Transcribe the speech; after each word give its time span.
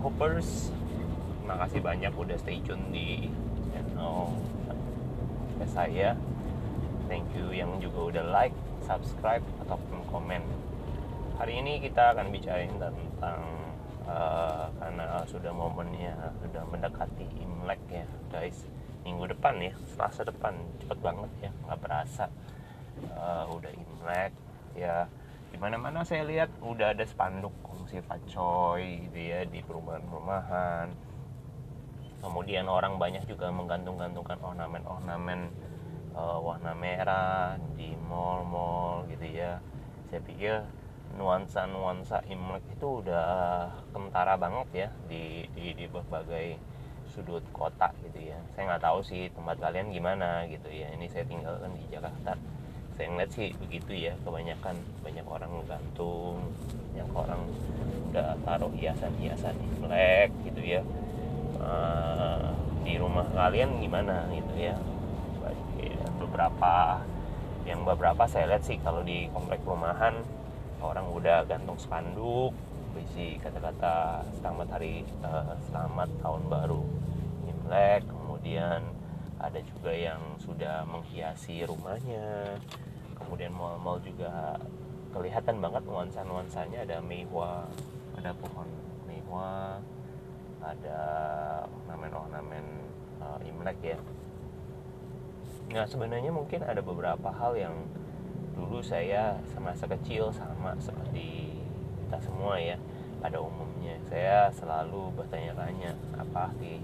hoppers. 0.00 0.72
Terima 1.40 1.56
kasih 1.66 1.80
banyak 1.84 2.12
udah 2.16 2.36
stay 2.40 2.60
tune 2.64 2.88
di 2.92 3.28
channel 3.72 4.32
saya. 5.68 6.16
Thank 7.06 7.30
you 7.36 7.50
yang 7.52 7.78
juga 7.82 7.98
udah 8.14 8.24
like 8.30 8.56
subscribe 8.86 9.42
ataupun 9.66 10.02
komen. 10.08 10.42
Hari 11.36 11.58
ini 11.60 11.82
kita 11.82 12.14
akan 12.14 12.30
bicarain 12.30 12.70
tentang 12.76 13.40
uh, 14.06 14.70
karena 14.78 15.24
sudah 15.26 15.52
momennya 15.52 16.14
sudah 16.40 16.62
mendekati 16.68 17.26
imlek 17.40 17.80
ya 17.90 18.06
guys. 18.30 18.66
Minggu 19.02 19.30
depan 19.30 19.58
ya 19.58 19.72
selasa 19.94 20.22
depan. 20.22 20.54
Cepet 20.80 20.98
banget 21.02 21.30
ya 21.44 21.50
nggak 21.66 21.80
berasa. 21.82 22.30
Uh, 23.10 23.48
udah 23.56 23.72
imlek 23.72 24.32
ya 24.76 25.08
di 25.50 25.58
mana-mana 25.58 26.06
saya 26.06 26.22
lihat 26.22 26.50
udah 26.62 26.94
ada 26.94 27.02
spanduk 27.02 27.50
kongsi 27.66 27.98
pacoy 28.06 29.10
gitu 29.10 29.18
ya 29.18 29.42
di 29.46 29.60
perumahan-perumahan. 29.66 30.88
Kemudian 32.20 32.68
orang 32.70 33.00
banyak 33.00 33.26
juga 33.26 33.50
menggantung-gantungkan 33.50 34.38
ornamen-ornamen 34.44 35.50
uh, 36.14 36.38
warna 36.38 36.76
merah 36.76 37.58
di 37.74 37.96
mall-mall 38.06 39.08
gitu 39.10 39.26
ya. 39.26 39.58
Saya 40.12 40.20
pikir 40.22 40.54
nuansa-nuansa 41.18 42.22
Imlek 42.30 42.62
itu 42.70 43.02
udah 43.02 43.66
kentara 43.90 44.38
banget 44.38 44.68
ya 44.86 44.88
di, 45.10 45.50
di, 45.56 45.74
di 45.74 45.84
berbagai 45.90 46.60
sudut 47.10 47.42
kota 47.50 47.90
gitu 48.06 48.30
ya. 48.30 48.38
Saya 48.54 48.70
nggak 48.70 48.84
tahu 48.86 49.02
sih 49.02 49.26
tempat 49.34 49.58
kalian 49.58 49.90
gimana 49.90 50.46
gitu 50.46 50.70
ya. 50.70 50.86
Ini 50.94 51.10
saya 51.10 51.26
tinggalkan 51.26 51.74
di 51.74 51.82
Jakarta 51.90 52.38
saya 53.00 53.16
ngeliat 53.16 53.32
sih 53.32 53.48
begitu 53.56 53.96
ya 53.96 54.12
kebanyakan 54.28 54.76
banyak 55.00 55.24
orang 55.24 55.64
gantung 55.64 56.36
banyak 56.92 57.08
orang 57.16 57.40
udah 58.12 58.36
taruh 58.44 58.68
hiasan-hiasan 58.76 59.56
Imlek 59.56 60.28
gitu 60.44 60.60
ya. 60.60 60.84
Uh, 61.56 62.52
di 62.84 63.00
rumah 63.00 63.24
kalian 63.32 63.80
gimana 63.80 64.28
gitu 64.36 64.52
ya? 64.52 64.76
Beberapa 66.20 67.00
yang 67.64 67.88
beberapa 67.88 68.28
saya 68.28 68.52
lihat 68.52 68.68
sih 68.68 68.76
kalau 68.84 69.00
di 69.00 69.32
komplek 69.32 69.64
perumahan 69.64 70.20
orang 70.84 71.08
udah 71.08 71.48
gantung 71.48 71.80
spanduk 71.80 72.52
berisi 72.92 73.40
kata-kata 73.40 74.28
selamat 74.44 74.76
hari 74.76 75.08
uh, 75.24 75.56
selamat 75.72 76.12
tahun 76.20 76.42
baru 76.52 76.84
Imlek 77.48 78.04
kemudian 78.12 78.84
ada 79.40 79.60
juga 79.64 79.92
yang 79.96 80.20
sudah 80.36 80.84
menghiasi 80.84 81.64
rumahnya 81.64 82.60
kemudian 83.22 83.52
mal-mal 83.52 84.00
juga 84.00 84.56
kelihatan 85.14 85.58
banget 85.58 85.82
nuansa-nuansanya. 85.86 86.86
Ada 86.86 86.98
mewah 87.02 87.66
ada 88.18 88.30
pohon 88.36 88.68
mewah 89.06 89.78
ada 90.60 91.00
ornamen-ornamen 91.66 92.64
uh, 93.20 93.38
Imlek 93.48 93.78
ya. 93.82 93.98
Nah 95.70 95.86
sebenarnya 95.86 96.34
mungkin 96.34 96.66
ada 96.66 96.82
beberapa 96.82 97.30
hal 97.30 97.56
yang 97.56 97.74
dulu 98.58 98.84
saya 98.84 99.40
semasa 99.54 99.88
kecil 99.88 100.28
sama 100.34 100.76
seperti 100.76 101.56
kita 102.04 102.18
semua 102.20 102.60
ya 102.60 102.76
pada 103.22 103.40
umumnya. 103.40 103.96
Saya 104.10 104.50
selalu 104.52 105.14
bertanya-tanya 105.16 105.96
apa 106.18 106.52
sih 106.58 106.82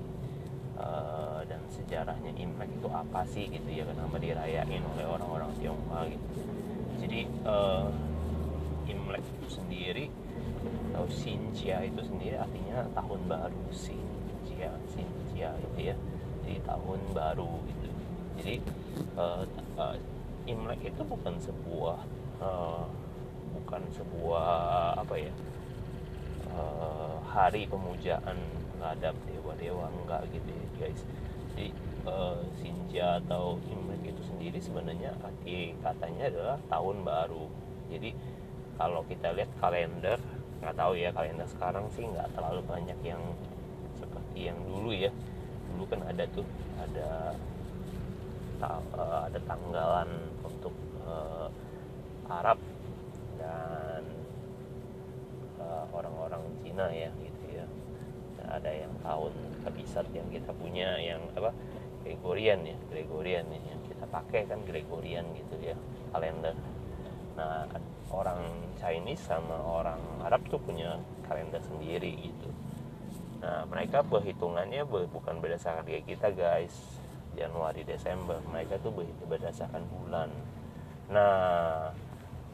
uh, 0.76 1.40
dan 1.48 1.60
sejarahnya 1.72 2.32
Imlek 2.36 2.70
itu 2.72 2.88
apa 2.92 3.24
sih 3.28 3.48
gitu 3.48 3.68
ya 3.68 3.84
kenapa 3.88 4.16
dirayain 4.20 4.82
oleh 4.82 5.06
orang-orang 5.06 5.50
Tionghoa 5.60 6.08
gitu. 6.08 6.40
Jadi 7.02 7.20
uh, 7.44 7.88
Imlek 8.86 9.24
itu 9.24 9.48
sendiri 9.50 10.06
atau 10.96 11.06
Xinjia 11.12 11.84
itu 11.84 12.00
sendiri 12.00 12.36
artinya 12.40 12.88
tahun 12.96 13.20
baru 13.28 13.62
Xinjia 13.70 14.72
Xinjia 14.90 15.50
itu 15.60 15.92
ya 15.92 15.96
jadi 16.46 16.58
tahun 16.64 17.00
baru 17.12 17.52
gitu. 17.68 17.88
Jadi 18.40 18.54
uh, 19.18 19.44
uh, 19.76 19.96
Imlek 20.46 20.94
itu 20.94 21.02
bukan 21.02 21.34
sebuah 21.42 21.98
uh, 22.38 22.86
bukan 23.60 23.82
sebuah 23.92 24.46
apa 25.02 25.14
ya 25.18 25.32
uh, 26.54 27.18
hari 27.26 27.66
pemujaan 27.66 28.38
terhadap 28.86 29.18
dewa-dewa 29.26 29.90
enggak 29.90 30.22
gitu 30.30 30.46
ya 30.46 30.66
guys. 30.78 31.02
Jadi 31.50 31.74
uh, 32.06 32.38
Sinja 32.62 33.18
atau 33.18 33.58
Imlek 33.66 34.14
itu 34.14 34.22
sendiri 34.22 34.62
sebenarnya 34.62 35.10
arti 35.26 35.74
katanya 35.82 36.30
adalah 36.30 36.56
tahun 36.70 37.02
baru. 37.02 37.50
Jadi 37.90 38.14
kalau 38.78 39.02
kita 39.10 39.34
lihat 39.34 39.50
kalender 39.58 40.22
nggak 40.62 40.78
tahu 40.78 40.94
ya 40.94 41.10
kalender 41.10 41.50
sekarang 41.50 41.90
sih 41.98 42.06
nggak 42.06 42.30
terlalu 42.38 42.62
banyak 42.62 42.98
yang 43.02 43.18
seperti 43.98 44.54
yang 44.54 44.58
dulu 44.62 44.94
ya. 44.94 45.10
Dulu 45.74 45.82
kan 45.90 46.06
ada 46.06 46.22
tuh 46.30 46.46
ada 46.78 47.34
uh, 48.94 49.20
ada 49.26 49.38
tanggalan 49.50 50.30
untuk 50.46 50.74
uh, 51.02 51.50
Arab 52.30 52.62
dan 53.34 54.06
orang-orang 55.90 56.46
uh, 56.46 56.54
Cina 56.62 56.86
ya 56.94 57.10
gitu 57.18 57.44
ya 57.50 57.66
ada 58.48 58.70
yang 58.70 58.92
tahun 59.02 59.32
kabisat 59.66 60.06
yang 60.14 60.26
kita 60.30 60.50
punya 60.54 60.98
yang 61.02 61.22
apa? 61.34 61.50
Gregorian 62.06 62.62
ya 62.62 62.78
Gregorian 62.86 63.50
ya 63.50 63.60
yang 63.74 63.80
kita 63.90 64.06
pakai 64.06 64.46
kan 64.46 64.62
Gregorian 64.62 65.26
gitu 65.34 65.58
ya 65.58 65.74
kalender. 66.14 66.54
Nah 67.34 67.66
orang 68.14 68.46
Chinese 68.78 69.26
sama 69.26 69.58
orang 69.58 69.98
Arab 70.22 70.46
tuh 70.46 70.62
punya 70.62 71.02
kalender 71.26 71.58
sendiri 71.66 72.14
gitu. 72.30 72.48
Nah 73.42 73.66
mereka 73.66 74.06
perhitungannya 74.06 74.86
bukan 74.86 75.42
berdasarkan 75.42 75.82
kayak 75.82 76.06
kita 76.06 76.30
guys. 76.30 76.74
Januari 77.36 77.84
Desember 77.84 78.40
mereka 78.48 78.80
tuh 78.80 78.94
berdasarkan 79.28 79.84
bulan. 79.92 80.32
Nah 81.12 81.92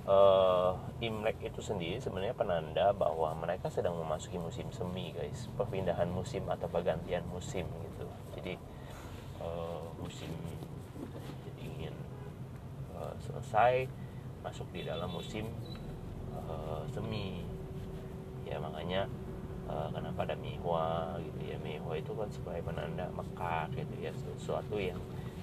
uh, 0.06 0.74
Imlek 1.02 1.38
itu 1.42 1.60
sendiri 1.62 1.98
sebenarnya 1.98 2.34
penanda 2.34 2.94
bahwa 2.94 3.34
mereka 3.38 3.70
sedang 3.70 3.98
memasuki 3.98 4.38
musim 4.38 4.70
semi 4.70 5.10
guys. 5.14 5.50
Perpindahan 5.58 6.10
musim 6.10 6.46
atau 6.46 6.66
pergantian 6.70 7.22
musim 7.30 7.66
gitu. 7.66 8.06
Jadi 8.38 8.54
uh, 9.42 9.82
musim 9.98 10.30
dingin 11.58 11.94
uh, 12.94 13.14
selesai 13.22 13.86
masuk 14.42 14.66
di 14.74 14.86
dalam 14.86 15.10
musim 15.10 15.46
uh, 16.34 16.82
semi. 16.90 17.42
Ya 18.46 18.58
makanya 18.58 19.06
uh, 19.70 19.90
kenapa 19.90 20.26
ada 20.26 20.36
mihwa 20.38 21.18
gitu 21.18 21.40
ya. 21.50 21.56
Mihwa 21.58 21.98
itu 21.98 22.12
kan 22.14 22.30
sebagai 22.30 22.62
penanda 22.66 23.10
Mekah 23.14 23.70
gitu 23.74 23.94
ya. 23.98 24.10
Sesuatu 24.14 24.78
yang 24.78 24.98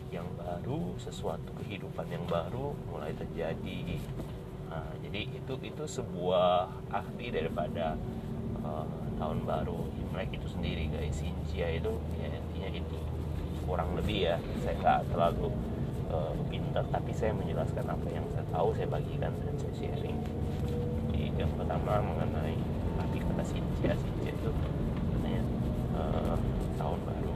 yang 0.09 0.25
baru 0.41 0.97
sesuatu 0.97 1.53
kehidupan 1.61 2.09
yang 2.09 2.25
baru 2.25 2.73
mulai 2.89 3.13
terjadi 3.13 4.01
nah, 4.69 4.89
jadi 5.03 5.19
itu 5.27 5.53
itu 5.65 5.83
sebuah 5.83 6.69
arti 6.93 7.27
daripada 7.33 7.97
uh, 8.63 8.85
tahun 9.19 9.43
baru 9.43 9.89
Imlek 9.99 10.39
itu 10.39 10.47
sendiri 10.47 10.87
guys. 10.89 11.19
India 11.19 11.67
itu 11.69 11.91
ya 12.17 12.27
intinya 12.31 12.69
itu. 12.71 12.99
Kurang 13.67 13.93
lebih 13.93 14.33
ya 14.33 14.35
saya 14.65 14.73
nggak 14.81 14.99
terlalu 15.13 15.53
uh, 16.09 16.33
pintar 16.49 16.85
tapi 16.89 17.11
saya 17.13 17.35
menjelaskan 17.37 17.85
apa 17.85 18.07
yang 18.09 18.25
saya 18.33 18.45
tahu 18.49 18.73
saya 18.73 18.87
bagikan 18.89 19.33
dan 19.45 19.55
saya 19.59 19.73
sharing. 19.77 20.17
Jadi 21.11 21.35
yang 21.37 21.51
pertama 21.59 22.01
mengenai 22.01 22.57
arti 22.97 23.17
kata 23.21 23.43
Sinja 23.45 23.91
Sinja 23.93 24.31
itu 24.31 24.51
katanya 25.13 25.43
uh, 25.99 26.35
tahun 26.79 26.99
baru. 27.03 27.33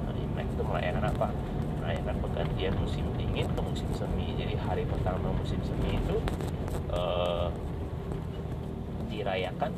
Nah, 0.00 0.14
Imlek 0.16 0.48
itu 0.48 0.62
merayakan 0.62 1.04
apa? 1.10 1.28
Merayakan 1.82 2.16
pergantian 2.22 2.74
musim 2.78 3.04
dingin 3.18 3.50
ke 3.50 3.60
musim 3.60 3.90
semi 3.98 4.21
musim 5.42 5.58
semi 5.66 5.98
itu 5.98 6.16
uh, 6.94 7.50
dirayakan 9.10 9.74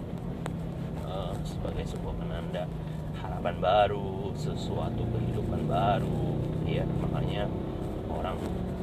uh, 1.09 1.33
sebagai 1.41 1.89
sebuah 1.89 2.21
penanda 2.21 2.69
harapan 3.17 3.57
baru 3.65 4.37
sesuatu 4.37 5.01
kehidupan 5.09 5.65
baru 5.65 6.37
ya 6.69 6.85
makanya 7.01 7.49
orang 8.13 8.37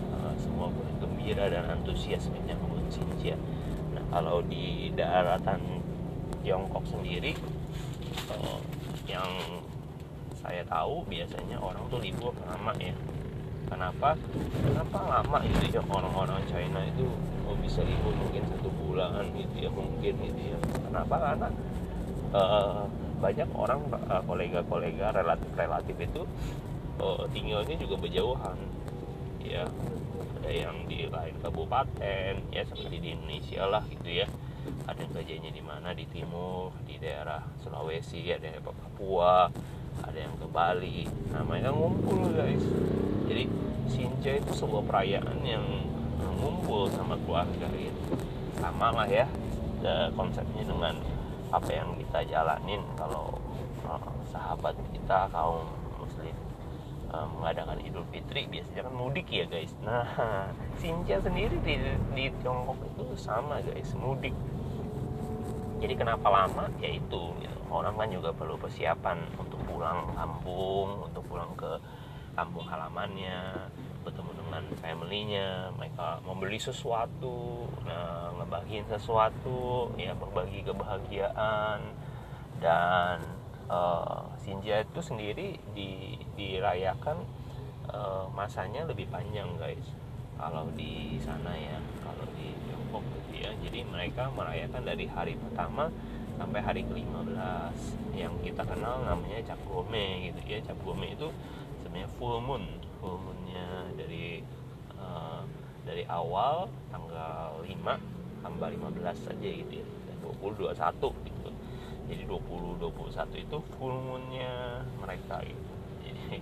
uh, 0.10 0.33
semua 0.42 0.74
bergembira 0.74 1.54
dan 1.54 1.69
antusias 1.69 2.25
menyambut 2.33 2.81
Xinjia 2.89 3.38
nah 3.94 4.01
kalau 4.10 4.42
di 4.42 4.89
daratan 4.98 5.86
Tiongkok 6.42 6.89
sendiri 6.89 7.38
uh, 8.34 8.57
yang 9.06 9.30
saya 10.42 10.66
tahu 10.66 11.06
biasanya 11.06 11.62
orang 11.62 11.86
tuh 11.94 12.01
libur 12.01 12.34
lama 12.50 12.74
ya 12.81 12.98
kenapa? 13.71 14.19
Kenapa 14.59 15.00
lama 15.07 15.39
itu 15.47 15.71
ya 15.71 15.81
orang-orang 15.88 16.44
China 16.51 16.83
itu 16.83 17.07
oh, 17.47 17.56
bisa 17.63 17.79
libur 17.88 18.12
mungkin 18.19 18.44
satu 18.51 18.68
bulan 18.83 19.31
gitu 19.31 19.56
ya 19.63 19.69
mungkin 19.71 20.13
gitu 20.19 20.41
ya? 20.51 20.57
Kenapa? 20.91 21.15
Karena 21.15 21.47
uh, 22.35 22.83
banyak 23.23 23.50
orang 23.56 23.79
kolega-kolega 24.27 25.15
relatif-relatif 25.15 25.95
itu 25.95 26.21
uh, 27.00 27.23
tinggalnya 27.31 27.75
juga 27.79 27.95
berjauhan 27.95 28.59
ya. 29.39 29.63
Ada 30.41 30.51
yang 30.57 30.89
di 30.89 31.06
lain 31.06 31.38
kabupaten 31.38 32.33
ya 32.50 32.65
seperti 32.65 32.97
di 32.97 33.09
Indonesia 33.13 33.62
lah 33.69 33.85
gitu 33.88 34.09
ya. 34.09 34.27
Ada 34.89 35.06
yang 35.06 35.13
kerjanya 35.13 35.51
di 35.53 35.62
mana? 35.62 35.94
Di 35.94 36.06
timur 36.09 36.74
di 36.83 36.97
daerah 36.97 37.45
Sulawesi 37.62 38.25
ada 38.33 38.50
yang 38.50 38.57
ke 38.57 38.74
Papua 38.74 39.53
ada 39.99 40.17
yang 40.17 40.33
ke 40.39 40.47
Bali 40.47 41.09
nah 41.35 41.43
mereka 41.43 41.75
ngumpul 41.75 42.31
guys 42.31 42.63
jadi 43.27 43.43
Sinja 43.91 44.39
itu 44.39 44.51
sebuah 44.55 44.88
perayaan 44.88 45.43
yang 45.43 45.65
ngumpul 46.39 46.88
sama 46.95 47.19
keluarga 47.27 47.67
gitu 47.75 48.01
sama 48.55 48.93
lah 48.95 49.09
ya 49.09 49.27
konsepnya 50.13 50.63
dengan 50.63 50.95
apa 51.51 51.69
yang 51.73 51.91
kita 51.99 52.19
jalanin 52.31 52.79
kalau 52.95 53.35
uh, 53.83 53.99
sahabat 54.31 54.77
kita 54.95 55.27
kaum 55.33 55.67
muslim 55.99 56.31
uh, 57.11 57.27
mengadakan 57.27 57.81
Idul 57.83 58.07
Fitri 58.09 58.47
biasanya 58.47 58.88
kan 58.88 58.93
mudik 58.95 59.27
ya 59.27 59.45
guys. 59.51 59.73
Nah, 59.83 60.07
Sinja 60.79 61.19
sendiri 61.19 61.59
di, 61.61 61.75
di 62.15 62.25
Tiongkok 62.39 62.79
itu 62.88 63.03
sama 63.19 63.59
guys, 63.59 63.91
mudik. 63.99 64.31
Jadi 65.81 65.93
kenapa 65.97 66.29
lama? 66.29 66.69
Ya 66.79 66.93
itu, 66.93 67.33
gitu. 67.41 67.57
orang 67.73 67.97
kan 67.97 68.07
juga 68.13 68.29
perlu 68.31 68.55
persiapan 68.55 69.17
untuk 69.35 69.59
pulang 69.81 70.13
kampung, 70.13 71.10
untuk 71.10 71.25
pulang 71.25 71.50
ke 71.57 71.74
kampung 72.38 72.62
halamannya, 72.69 73.66
bertemu 74.06 74.30
dengan 74.38 74.63
family-nya, 74.78 75.74
mereka 75.74 76.22
membeli 76.22 76.62
sesuatu, 76.62 77.66
nah, 77.81 78.30
ngebagiin 78.38 78.86
sesuatu, 78.86 79.89
ya 79.98 80.13
berbagi 80.13 80.62
kebahagiaan. 80.62 81.81
Dan 82.62 83.25
uh, 83.74 84.30
Sinja 84.38 84.86
itu 84.86 85.01
sendiri 85.01 85.57
di, 85.74 86.22
dirayakan 86.38 87.18
uh, 87.89 88.30
masanya 88.38 88.86
lebih 88.86 89.10
panjang 89.10 89.50
guys. 89.57 89.89
Kalau 90.38 90.69
di 90.77 91.18
sana 91.25 91.57
ya 91.57 91.81
kalau 92.06 92.25
di 92.38 92.54
Tiongkok 92.69 93.01
gitu 93.18 93.50
ya. 93.50 93.51
Jadi 93.66 93.81
mereka 93.89 94.30
merayakan 94.30 94.86
dari 94.86 95.10
hari 95.10 95.34
pertama 95.42 95.89
sampai 96.41 96.57
hari 96.65 96.81
ke-15 96.89 97.77
yang 98.17 98.33
kita 98.41 98.65
kenal 98.65 99.05
namanya 99.05 99.45
Cap 99.45 99.61
Gome 99.69 100.25
gitu. 100.25 100.41
Ya 100.49 100.57
Cap 100.65 100.81
Gome 100.81 101.13
itu 101.13 101.29
sebenarnya 101.85 102.09
full 102.17 102.41
moon. 102.41 102.65
Full 102.97 103.13
moonnya 103.21 103.93
dari 103.93 104.41
uh, 104.97 105.45
dari 105.85 106.01
awal 106.09 106.65
tanggal 106.89 107.61
5 107.61 108.41
tambah 108.41 108.67
15 108.73 109.29
saja 109.29 109.49
gitu 109.53 109.85
ya. 109.85 109.85
20 110.41 110.73
21 110.73 111.29
gitu. 111.29 111.49
Jadi 112.09 112.23
20 112.25 112.89
21 112.89 113.45
itu 113.45 113.57
full 113.77 113.95
moonnya 114.01 114.81
mereka 114.97 115.45
gitu. 115.45 115.73
Jadi 116.01 116.41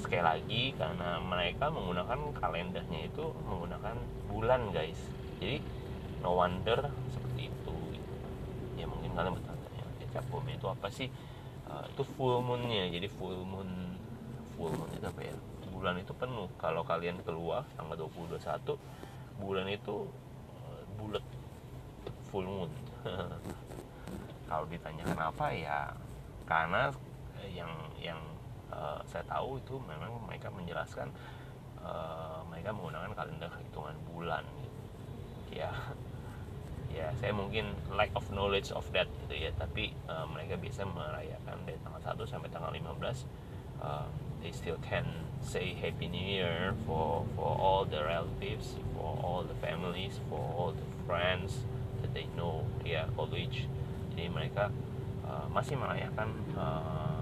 sekali 0.00 0.24
lagi 0.24 0.62
karena 0.80 1.20
mereka 1.20 1.68
menggunakan 1.68 2.32
kalendernya 2.40 3.12
itu 3.12 3.36
menggunakan 3.44 4.00
bulan 4.32 4.72
guys. 4.72 5.00
Jadi 5.44 5.60
no 6.24 6.40
wonder. 6.40 6.88
Kalian 9.14 9.32
bertanya 9.38 9.68
ya 10.02 10.06
cap 10.14 10.26
itu 10.30 10.66
apa 10.68 10.86
sih? 10.90 11.08
Uh, 11.64 11.84
itu 11.90 12.02
full 12.14 12.38
moonnya. 12.44 12.90
Jadi 12.90 13.08
full 13.08 13.34
moon 13.42 13.98
full 14.54 14.70
moon 14.74 14.90
itu 14.94 15.06
apa 15.06 15.20
ya? 15.22 15.34
Bulan 15.70 15.98
itu 15.98 16.12
penuh. 16.14 16.50
Kalau 16.60 16.86
kalian 16.86 17.18
keluar 17.26 17.66
tanggal 17.74 18.06
20 18.06 18.38
21 18.38 18.78
bulan 19.42 19.66
itu 19.70 20.06
uh, 20.62 20.82
bulat. 21.00 21.24
Full 22.30 22.46
moon. 22.46 22.70
Kalau 24.50 24.66
ditanya 24.70 25.02
kenapa 25.02 25.50
ya? 25.50 25.90
Karena 26.44 26.92
yang 27.50 27.70
yang 27.98 28.20
uh, 28.70 29.00
saya 29.08 29.24
tahu 29.26 29.58
itu 29.58 29.80
memang 29.88 30.14
mereka 30.28 30.52
menjelaskan 30.52 31.08
uh, 31.80 32.44
mereka 32.48 32.70
menggunakan 32.70 33.12
kalender 33.16 33.50
hitungan 33.62 33.96
bulan. 34.12 34.44
Gitu. 34.62 34.72
ya 35.60 35.70
ya 36.94 37.10
saya 37.18 37.34
mungkin 37.34 37.74
lack 37.90 38.14
of 38.14 38.24
knowledge 38.30 38.70
of 38.70 38.86
that 38.94 39.10
gitu 39.26 39.34
ya. 39.34 39.50
Tapi 39.58 39.90
uh, 40.06 40.24
mereka 40.30 40.54
bisa 40.56 40.86
merayakan 40.86 41.58
dari 41.66 41.78
tanggal 41.82 42.00
1 42.00 42.30
sampai 42.30 42.48
tanggal 42.54 42.70
15 42.70 43.26
uh, 43.82 44.06
they 44.40 44.54
still 44.54 44.78
can 44.86 45.04
say 45.42 45.74
happy 45.76 46.08
new 46.08 46.22
year 46.22 46.72
for 46.88 47.26
for 47.36 47.52
all 47.58 47.84
the 47.84 48.00
relatives 48.00 48.80
for 48.96 49.12
all 49.20 49.44
the 49.44 49.56
families 49.60 50.20
for 50.32 50.40
all 50.56 50.72
the 50.72 50.88
friends 51.04 51.68
that 52.00 52.12
they 52.16 52.24
know 52.36 52.64
ya 52.84 53.04
yeah, 53.04 53.58
jadi 54.14 54.30
mereka 54.30 54.70
uh, 55.26 55.50
masih 55.50 55.74
merayakan 55.74 56.30
uh, 56.54 57.18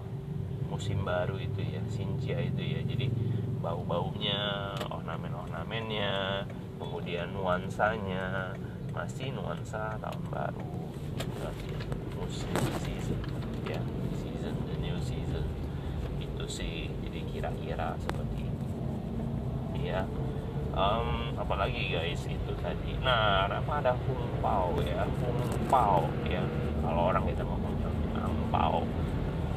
musim 0.69 1.05
baru 1.05 1.37
itu 1.37 1.61
ya 1.61 1.85
Sinja 1.93 2.37
itu 2.41 2.63
ya. 2.65 2.81
Jadi 2.85 3.13
bau-baunya 3.61 4.73
ornamen-ornamennya 4.89 6.45
kemudian 6.81 7.37
nuansanya 7.37 8.57
masih 8.93 9.33
nuansa 9.33 9.97
tahun 9.99 10.25
baru 10.29 10.65
musim 12.21 12.53
season 12.85 13.19
ya 13.67 13.81
season 14.21 14.55
the 14.69 14.77
new 14.79 14.97
season. 15.03 15.44
Itu 16.21 16.44
sih 16.47 16.93
jadi 17.03 17.21
kira-kira 17.29 17.99
seperti 17.99 18.47
itu. 18.47 18.69
Ya 19.83 20.06
um, 20.77 21.35
apalagi 21.35 21.93
guys 21.93 22.23
itu 22.29 22.53
tadi. 22.61 22.94
Nah 23.03 23.50
apa 23.50 23.73
ada 23.83 23.93
humpau 24.06 24.79
ya. 24.85 25.09
Humpau 25.19 26.06
ya. 26.29 26.44
Kalau 26.85 27.11
orang 27.11 27.25
kita 27.27 27.43
ngomong 27.43 27.75
angpau 28.17 28.87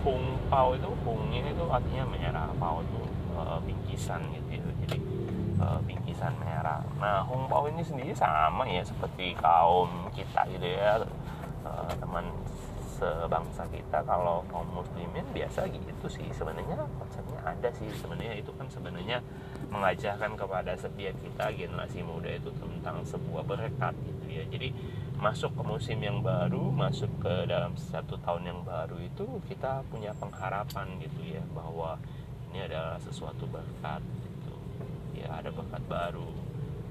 hungpau 0.06 0.78
itu 0.78 0.90
hungnya 1.02 1.42
itu 1.50 1.66
artinya 1.66 2.06
merah 2.06 2.50
pau 2.62 2.86
itu 2.86 3.02
uh, 3.34 3.58
bingkisan 3.66 4.22
gitu 4.30 4.62
ya. 4.62 4.66
jadi 4.86 4.98
uh, 5.66 5.82
bingkisan 5.82 6.34
merah. 6.38 6.86
Nah 7.02 7.26
hungpau 7.26 7.66
ini 7.66 7.82
sendiri 7.82 8.14
sama 8.14 8.70
ya 8.70 8.86
seperti 8.86 9.34
kaum 9.42 9.90
kita 10.14 10.46
gitu 10.54 10.68
ya. 10.70 11.02
Uh, 11.66 11.90
teman 11.98 12.30
sebangsa 12.96 13.66
kita. 13.74 14.06
Kalau 14.06 14.46
kaum 14.54 14.70
muslimin 14.70 15.26
biasa 15.34 15.66
gitu 15.68 16.06
sih. 16.06 16.30
Sebenarnya 16.30 16.78
konsepnya 17.02 17.42
ada 17.42 17.70
sih. 17.74 17.90
Sebenarnya 17.98 18.38
itu 18.38 18.54
kan 18.54 18.70
sebenarnya 18.70 19.20
mengajarkan 19.74 20.38
kepada 20.38 20.78
setiap 20.78 21.18
kita 21.20 21.46
generasi 21.58 22.06
muda 22.06 22.30
itu 22.30 22.54
tentang 22.56 23.02
sebuah 23.04 23.44
berkat 23.44 23.98
gitu 24.06 24.26
ya. 24.30 24.44
Jadi 24.48 24.70
masuk 25.16 25.56
ke 25.56 25.64
musim 25.64 25.98
yang 26.04 26.20
baru 26.20 26.70
masuk 26.76 27.08
ke 27.24 27.48
dalam 27.48 27.72
satu 27.80 28.20
tahun 28.20 28.52
yang 28.52 28.60
baru 28.68 29.00
itu 29.00 29.24
kita 29.48 29.80
punya 29.88 30.12
pengharapan 30.20 31.00
gitu 31.00 31.40
ya 31.40 31.44
bahwa 31.56 31.96
ini 32.52 32.68
adalah 32.68 33.00
sesuatu 33.00 33.48
berkat 33.48 34.04
ya 35.26 35.42
ada 35.42 35.50
berkat 35.50 35.82
baru 35.90 36.30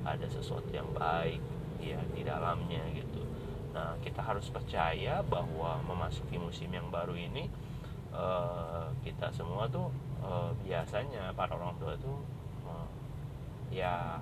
ada 0.03 0.27
sesuatu 0.27 0.67
yang 0.75 0.91
baik 0.91 1.39
ya 1.79 2.03
di 2.11 2.27
dalamnya 2.27 2.83
gitu. 2.93 3.23
Nah 3.71 3.95
kita 4.03 4.21
harus 4.21 4.51
percaya 4.51 5.23
bahwa 5.23 5.79
memasuki 5.87 6.35
musim 6.35 6.69
yang 6.75 6.91
baru 6.91 7.15
ini 7.15 7.47
uh, 8.11 8.91
kita 9.07 9.31
semua 9.31 9.71
tuh 9.71 9.89
uh, 10.21 10.51
biasanya 10.67 11.31
para 11.39 11.55
orang 11.55 11.79
tua 11.79 11.95
itu 11.95 12.15
uh, 12.67 12.89
ya 13.71 14.19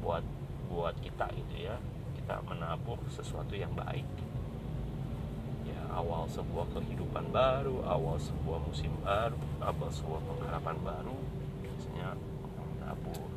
buat 0.00 0.24
buat 0.72 0.96
kita 1.04 1.28
gitu 1.36 1.68
ya 1.68 1.76
kita 2.16 2.40
menabur 2.48 2.96
sesuatu 3.12 3.52
yang 3.52 3.72
baik. 3.76 4.04
Ya 5.68 5.80
awal 5.92 6.24
sebuah 6.32 6.72
kehidupan 6.72 7.28
baru 7.28 7.84
awal 7.84 8.16
sebuah 8.16 8.64
musim 8.64 8.90
baru 9.04 9.36
awal 9.60 9.92
sebuah 9.92 10.20
pengharapan 10.24 10.76
baru 10.80 11.16
biasanya 11.60 12.16
menabur 12.88 13.28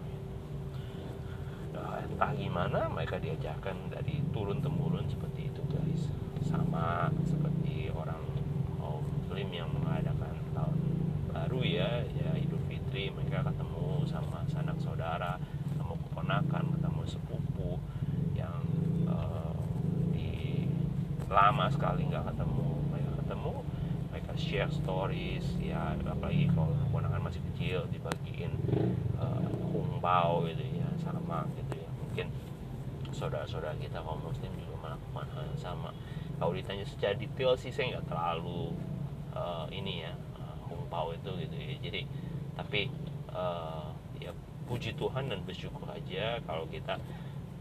nah, 1.75 1.99
entah 2.11 2.31
gimana 2.35 2.91
mereka 2.91 3.17
diajarkan 3.17 3.89
dari 3.89 4.19
turun 4.35 4.59
temurun 4.59 5.07
seperti 5.07 5.47
itu 5.47 5.61
guys. 5.71 6.11
Sama 6.45 7.07
seperti 7.23 7.89
orang 7.95 8.21
muslim 8.77 9.47
yang 9.49 9.71
mengadakan 9.71 10.35
tahun 10.51 10.79
baru 11.31 11.61
ya 11.63 12.03
ya 12.11 12.35
Idul 12.35 12.59
Fitri 12.67 13.07
mereka 13.15 13.47
ketemu 13.47 14.03
sama 14.11 14.43
sanak 14.51 14.75
saudara 14.83 15.39
ketemu 15.71 15.95
keponakan 16.03 16.63
ketemu 16.75 17.01
sepupu 17.07 17.79
lama 21.31 21.71
sekali 21.71 22.11
nggak 22.11 22.27
ketemu. 22.35 22.67
Mereka 22.91 23.11
ketemu 23.23 23.53
mereka 24.11 24.31
share 24.35 24.71
stories 24.71 25.47
ya 25.63 25.95
apalagi 26.03 26.51
kalau 26.51 26.75
keponakan 26.85 27.31
masih 27.31 27.41
kecil 27.51 27.87
dibagiin 27.87 28.51
uh, 29.15 29.39
humbau 29.71 30.43
gitu 30.51 30.67
ya 30.75 30.91
sama 30.99 31.47
gitu 31.55 31.79
ya 31.79 31.89
mungkin 32.03 32.27
saudara-saudara 33.61 33.77
kita 33.77 34.01
kaum 34.01 34.21
muslim 34.25 34.51
juga 34.57 34.75
melakukan 34.81 35.27
hal 35.37 35.43
yang 35.45 35.61
sama. 35.61 35.89
Kalau 36.41 36.51
ditanya 36.57 36.85
secara 36.89 37.13
detail 37.13 37.53
sih 37.53 37.69
saya 37.69 37.93
nggak 37.93 38.09
terlalu 38.09 38.73
uh, 39.37 39.69
ini 39.69 40.01
ya 40.01 40.17
uh, 40.41 41.13
itu 41.13 41.31
gitu 41.45 41.55
ya. 41.61 41.77
Jadi 41.77 42.01
tapi 42.57 42.89
uh, 43.29 43.93
ya 44.17 44.33
puji 44.65 44.97
Tuhan 44.97 45.29
dan 45.29 45.45
bersyukur 45.45 45.85
aja 45.93 46.41
kalau 46.49 46.65
kita 46.73 46.97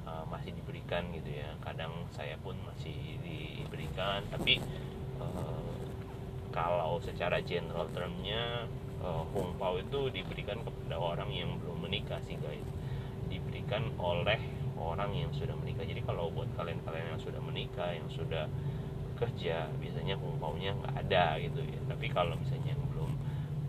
uh, 0.09 0.25
masih 0.33 0.57
diberikan 0.57 1.05
gitu 1.13 1.29
ya. 1.29 1.53
Kadang 1.61 1.93
saya 2.17 2.41
pun 2.41 2.57
masih 2.65 3.21
diberikan 3.21 4.25
tapi 4.33 4.57
uh, 5.21 5.85
kalau 6.49 6.97
secara 7.05 7.45
general 7.45 7.93
termnya 7.93 8.65
uh, 9.05 9.29
hongpao 9.37 9.85
itu 9.85 10.09
diberikan 10.09 10.65
kepada 10.65 10.97
orang 10.97 11.29
yang 11.29 11.61
belum 11.61 11.85
menikah 11.85 12.25
sih 12.25 12.41
guys. 12.41 12.65
Diberikan 13.29 13.93
oleh 14.01 14.60
orang 14.81 15.13
yang 15.13 15.31
sudah 15.37 15.53
menikah. 15.61 15.85
Jadi 15.85 16.01
kalau 16.03 16.33
buat 16.33 16.49
kalian-kalian 16.57 17.15
yang 17.15 17.21
sudah 17.21 17.41
menikah 17.45 17.93
yang 17.93 18.09
sudah 18.09 18.49
kerja 19.21 19.69
biasanya 19.77 20.17
kumpaunya 20.17 20.73
nggak 20.81 20.95
ada 21.07 21.37
gitu 21.45 21.61
ya. 21.61 21.81
Tapi 21.93 22.09
kalau 22.09 22.35
misalnya 22.41 22.73
yang 22.73 22.83
belum 22.89 23.13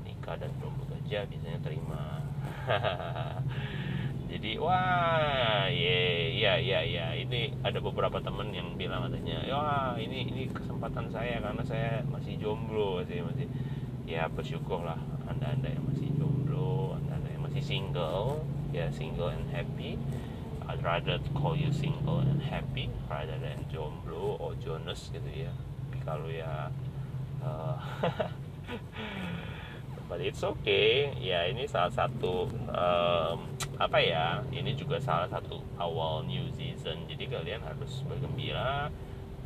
nikah 0.07 0.39
dan 0.39 0.51
belum 0.63 0.73
bekerja 0.87 1.27
biasanya 1.27 1.59
terima. 1.59 2.23
Jadi 4.31 4.55
wah 4.63 5.67
ya 5.67 5.99
ya 6.31 6.53
ya 6.55 6.79
ya 6.87 7.11
ini 7.19 7.51
ada 7.67 7.83
beberapa 7.83 8.23
temen 8.23 8.55
yang 8.55 8.79
bilang 8.79 9.11
katanya 9.11 9.43
wah 9.51 9.99
ini 9.99 10.31
ini 10.31 10.47
kesempatan 10.47 11.11
saya 11.11 11.43
karena 11.43 11.63
saya 11.67 11.99
masih 12.07 12.39
jomblo 12.39 13.03
sih 13.03 13.19
masih. 13.19 13.51
Ya 14.07 14.27
bersyukurlah 14.31 14.99
anda 15.27 15.51
anda 15.51 15.67
yang 15.71 15.83
masih 15.87 16.07
jomblo 16.15 16.95
anda 16.95 17.19
anda 17.19 17.29
yang 17.31 17.43
masih 17.43 17.63
single 17.63 18.43
ya 18.71 18.87
single 18.91 19.31
and 19.31 19.47
happy 19.51 19.99
I'd 20.71 20.79
rather 20.79 21.19
call 21.35 21.59
you 21.59 21.67
single 21.67 22.23
and 22.23 22.39
happy 22.39 22.87
rather 23.11 23.35
than 23.43 23.67
jomblo 23.67 24.39
or 24.39 24.55
Jonas 24.63 25.11
gitu 25.11 25.27
ya. 25.27 25.51
Tapi 25.51 25.99
kalau 26.07 26.31
ya 26.31 26.71
uh, 27.43 27.75
but 30.07 30.23
it's 30.23 30.39
okay. 30.39 31.11
Ya 31.19 31.51
ini 31.51 31.67
salah 31.67 31.91
satu 31.91 32.47
um, 32.71 33.51
apa 33.75 33.99
ya 33.99 34.39
ini 34.55 34.71
juga 34.79 34.95
salah 35.03 35.27
satu 35.27 35.59
awal 35.75 36.23
new 36.23 36.47
season. 36.55 37.03
Jadi 37.11 37.27
kalian 37.27 37.67
harus 37.67 38.07
bergembira 38.07 38.87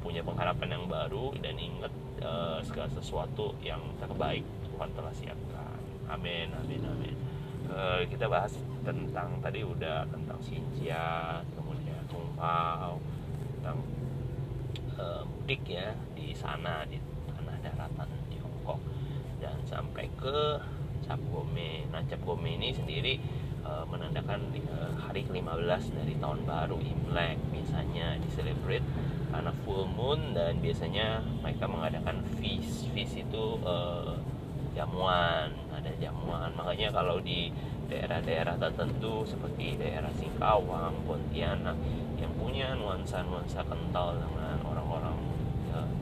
punya 0.06 0.22
pengharapan 0.22 0.78
yang 0.78 0.86
baru 0.86 1.34
dan 1.42 1.58
ingat 1.58 1.94
uh, 2.22 2.62
segala 2.62 2.86
sesuatu 2.94 3.58
yang 3.66 3.82
terbaik 3.98 4.46
Tuhan 4.70 4.94
telah 4.94 5.14
siapkan. 5.18 5.82
Amin 6.06 6.54
amin 6.54 6.86
amin 6.86 7.25
uh, 7.76 8.02
kita 8.08 8.26
bahas 8.32 8.56
tentang 8.88 9.38
tadi 9.44 9.62
udah 9.62 10.08
tentang 10.08 10.40
Xinjia 10.40 11.44
kemudian 11.54 12.00
Tungpao 12.08 12.98
tentang 13.60 13.78
uh, 14.96 15.22
mudik 15.28 15.62
ya 15.68 15.92
di 16.16 16.32
sana 16.32 16.88
di 16.88 16.98
tanah 17.36 17.58
daratan 17.60 18.10
Tiongkok 18.32 18.80
dan 19.44 19.60
sampai 19.68 20.08
ke 20.16 20.58
Cap 21.06 21.22
Gome. 21.30 21.86
Nah, 21.94 22.02
Cap 22.10 22.24
Gome 22.26 22.58
ini 22.58 22.74
sendiri 22.74 23.22
uh, 23.62 23.86
menandakan 23.86 24.50
hari 24.98 25.22
ke-15 25.30 25.94
dari 25.94 26.18
tahun 26.18 26.40
baru 26.50 26.82
Imlek. 26.82 27.38
Biasanya 27.54 28.18
diselebrate 28.26 28.86
karena 29.30 29.52
full 29.68 29.86
moon 29.86 30.34
dan 30.34 30.58
biasanya 30.64 31.22
mereka 31.46 31.70
mengadakan 31.70 32.26
feast. 32.42 32.90
Feast 32.96 33.22
itu 33.22 33.62
uh, 33.62 34.18
jamuan, 34.74 35.54
ada 35.86 35.94
jamuan. 36.02 36.50
Makanya 36.58 36.90
kalau 36.90 37.22
di 37.22 37.54
daerah-daerah 37.86 38.58
tertentu 38.58 39.22
seperti 39.30 39.78
daerah 39.78 40.10
Singkawang, 40.18 41.06
Pontianak 41.06 41.78
yang 42.18 42.34
punya 42.42 42.74
nuansa-nuansa 42.74 43.62
kental 43.70 44.18
dengan 44.18 44.58
orang-orang 44.66 45.36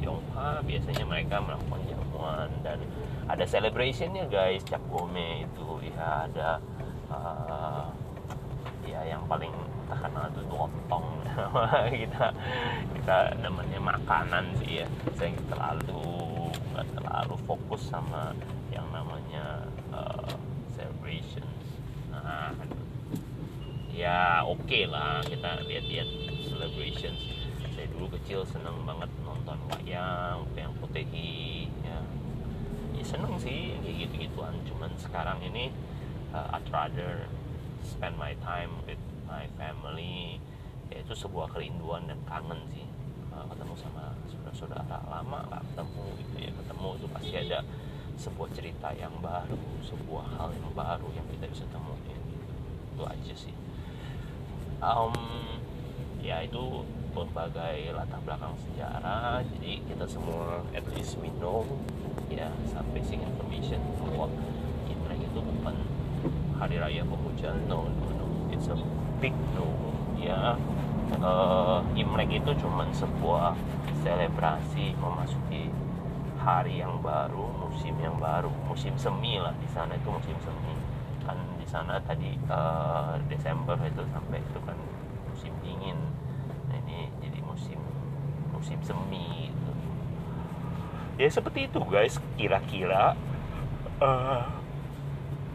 Tionghoa 0.03 0.61
biasanya 0.67 1.05
mereka 1.07 1.39
melakukan 1.39 1.81
jamuan. 1.87 2.49
Dan 2.63 2.79
ada 3.27 3.43
celebrationnya 3.47 4.27
guys. 4.27 4.61
Cap 4.67 4.83
gome 4.91 5.47
itu 5.47 5.67
ya 5.91 6.27
ada 6.29 6.49
uh, 7.09 7.87
ya 8.83 9.01
yang 9.07 9.23
paling 9.31 9.51
terkenal 9.87 10.27
itu 10.31 10.41
lontong 10.51 11.05
kita 12.03 12.25
kita 12.99 13.17
namanya 13.39 13.79
makanan 13.79 14.45
sih 14.61 14.83
ya. 14.83 14.87
Saya 15.15 15.33
terlalu 15.47 16.51
nggak 16.73 16.87
terlalu 16.99 17.35
fokus 17.47 17.81
sama 17.89 18.35
namanya 19.33 19.65
uh, 19.89 20.29
celebrations. 20.77 21.65
Nah 22.13 22.53
ya 23.89 24.45
oke 24.45 24.61
okay 24.65 24.85
lah 24.85 25.25
kita 25.25 25.65
lihat-lihat 25.65 26.09
celebrations. 26.45 27.17
Saya 27.73 27.89
dulu 27.89 28.13
kecil 28.13 28.45
seneng 28.45 28.85
banget 28.85 29.09
nonton 29.25 29.57
wayang 29.73 30.45
yang 30.53 30.69
putih 30.77 31.09
ya. 31.81 31.97
Ya 32.93 33.03
seneng 33.03 33.41
sih 33.41 33.73
kayak 33.81 34.05
gitu 34.05 34.29
gituan 34.29 34.53
cuman 34.69 34.93
sekarang 35.01 35.41
ini 35.41 35.73
uh, 36.29 36.53
I'd 36.53 36.69
rather 36.69 37.25
spend 37.81 38.13
my 38.21 38.37
time 38.45 38.85
with 38.85 39.01
my 39.25 39.49
family. 39.57 40.37
Ya 40.93 41.01
itu 41.01 41.17
sebuah 41.17 41.49
kerinduan 41.57 42.05
dan 42.05 42.21
kangen 42.29 42.61
sih. 42.69 42.85
Uh, 43.33 43.49
ketemu 43.49 43.73
sama 43.81 44.13
saudara-saudara. 44.29 44.97
Lama 45.09 45.41
gak 45.49 45.65
ketemu 45.73 46.05
gitu 46.21 46.35
ya. 46.37 46.51
Ketemu 46.53 46.87
itu 47.01 47.07
pasti 47.09 47.33
ada 47.33 47.59
sebuah 48.17 48.49
cerita 48.53 48.93
yang 48.93 49.13
baru 49.19 49.57
sebuah 49.81 50.25
hal 50.37 50.49
yang 50.53 50.69
baru 50.77 51.09
yang 51.17 51.25
kita 51.33 51.49
bisa 51.49 51.65
temuin 51.73 51.99
gitu. 52.05 52.53
itu 52.93 53.03
aja 53.03 53.33
sih. 53.33 53.55
Um, 54.83 55.15
ya 56.21 56.43
itu 56.45 56.87
berbagai 57.11 57.93
latar 57.93 58.21
belakang 58.21 58.53
sejarah. 58.69 59.41
Jadi 59.57 59.81
kita 59.85 60.05
semua 60.05 60.61
at 60.71 60.85
least 60.93 61.17
we 61.19 61.29
know 61.41 61.65
ya 62.29 62.49
some 62.69 62.85
basic 62.93 63.21
information 63.21 63.81
bahwa 64.01 64.29
Imlek 64.89 65.25
itu 65.25 65.39
bukan 65.41 65.75
hari 66.57 66.77
raya 66.77 67.01
pemuja. 67.01 67.57
No 67.65 67.89
no 67.89 68.07
no. 68.13 68.27
It's 68.53 68.69
a 68.69 68.77
big 69.17 69.33
no. 69.57 69.67
Ya 70.21 70.55
uh, 71.19 71.83
Imlek 71.97 72.39
itu 72.39 72.51
cuma 72.61 72.85
sebuah 72.93 73.57
selebrasi 74.05 74.93
memasuki 75.01 75.72
hari 76.43 76.83
yang 76.83 76.99
baru 76.99 77.47
musim 77.63 77.95
yang 78.03 78.19
baru 78.19 78.51
musim 78.67 78.93
semi 78.99 79.39
lah. 79.39 79.55
Di 79.63 79.69
sana 79.71 79.95
itu 79.95 80.11
musim 80.11 80.35
semi. 80.43 80.75
Kan 81.23 81.39
di 81.55 81.67
sana 81.67 82.03
tadi 82.03 82.35
uh, 82.51 83.15
Desember 83.31 83.79
itu 83.79 84.03
sampai 84.11 84.43
itu 84.43 84.59
kan 84.67 84.77
musim 85.31 85.55
dingin. 85.63 85.97
Musim 88.63 88.79
semi 88.79 89.51
gitu. 89.51 89.71
ya 91.19 91.27
seperti 91.27 91.67
itu 91.67 91.83
guys 91.83 92.15
kira-kira 92.39 93.11
uh, 93.99 94.47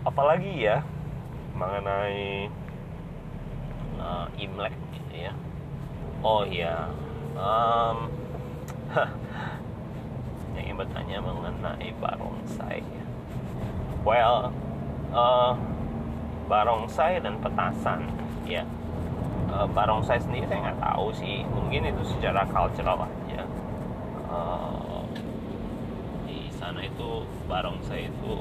apalagi 0.05 0.69
ya 0.69 0.85
mengenai 1.57 2.53
uh, 3.97 4.29
Imlek 4.37 4.77
gitu 4.93 5.25
ya? 5.25 5.33
Oh 6.21 6.45
ya 6.45 6.93
um, 7.33 8.13
yang 10.63 10.79
bertanya 10.79 11.19
mengenai 11.23 11.91
barongsai. 11.99 12.83
Well 14.03 14.51
uh, 15.13 15.53
barongsai 16.49 17.21
dan 17.23 17.39
petasan 17.39 18.09
ya. 18.49 18.65
Uh, 19.49 19.65
barongsai 19.73 20.21
sendiri 20.21 20.45
saya 20.49 20.71
nggak 20.71 20.81
tahu 20.81 21.09
sih. 21.17 21.45
Mungkin 21.49 21.89
itu 21.89 22.03
secara 22.17 22.45
cultural 22.49 23.09
aja. 23.09 23.43
Uh, 24.29 25.05
di 26.29 26.53
sana 26.53 26.85
itu 26.85 27.25
barongsai 27.49 28.13
itu 28.13 28.35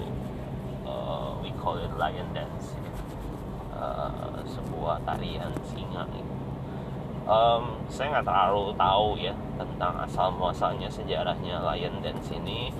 uh, 0.83 1.35
we 1.39 1.51
call 1.59 1.79
it 1.79 1.91
lion 1.95 2.27
dance 2.35 2.75
uh, 3.71 4.43
sebuah 4.43 4.99
tarian 5.07 5.51
singa 5.71 6.03
um, 7.27 7.77
saya 7.91 8.17
nggak 8.17 8.25
terlalu 8.25 8.73
tahu 8.73 9.09
ya 9.19 9.35
tentang 9.59 9.93
asal 10.01 10.31
muasalnya 10.33 10.87
sejarahnya 10.87 11.59
lion 11.61 11.99
dance 11.99 12.31
ini 12.31 12.71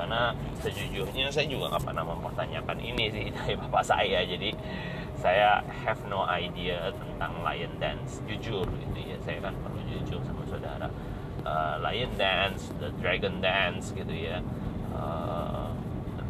karena 0.00 0.32
sejujurnya 0.64 1.28
saya 1.28 1.44
juga 1.44 1.76
nggak 1.76 1.84
pernah 1.92 2.04
mempertanyakan 2.08 2.78
ini 2.80 3.04
sih 3.12 3.26
dari 3.36 3.54
bapak 3.60 3.84
saya. 3.84 4.24
Jadi 4.24 4.50
saya 5.20 5.60
have 5.84 6.00
no 6.08 6.24
idea 6.24 6.88
tentang 6.96 7.44
lion 7.44 7.76
dance. 7.76 8.24
Jujur 8.24 8.64
gitu 8.64 8.98
ya 8.98 9.20
saya 9.20 9.44
kan 9.44 9.52
perlu 9.60 9.80
jujur 9.84 10.24
sama 10.24 10.42
saudara. 10.48 10.88
Uh, 11.40 11.76
lion 11.84 12.12
dance 12.16 12.72
the 12.80 12.88
dragon 13.00 13.44
dance 13.44 13.92
gitu 13.92 14.12
ya. 14.12 14.40
Uh, 14.96 15.68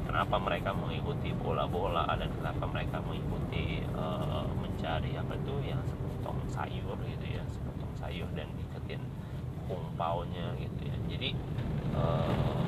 kenapa 0.02 0.42
mereka 0.42 0.74
mengikuti 0.74 1.30
bola-bola 1.38 2.02
dan 2.18 2.26
kenapa 2.34 2.66
mereka 2.66 2.98
mengikuti 3.06 3.86
uh, 3.94 4.42
mencari 4.58 5.14
apa 5.14 5.38
itu 5.38 5.54
yang 5.62 5.78
sepotong 5.86 6.38
sayur 6.50 6.98
gitu 7.06 7.29
sayur 8.10 8.26
dan 8.34 8.50
diketin 8.58 8.98
kumpaunya 9.70 10.50
gitu 10.58 10.90
ya. 10.90 10.96
Jadi 11.06 11.30
uh, 11.94 12.66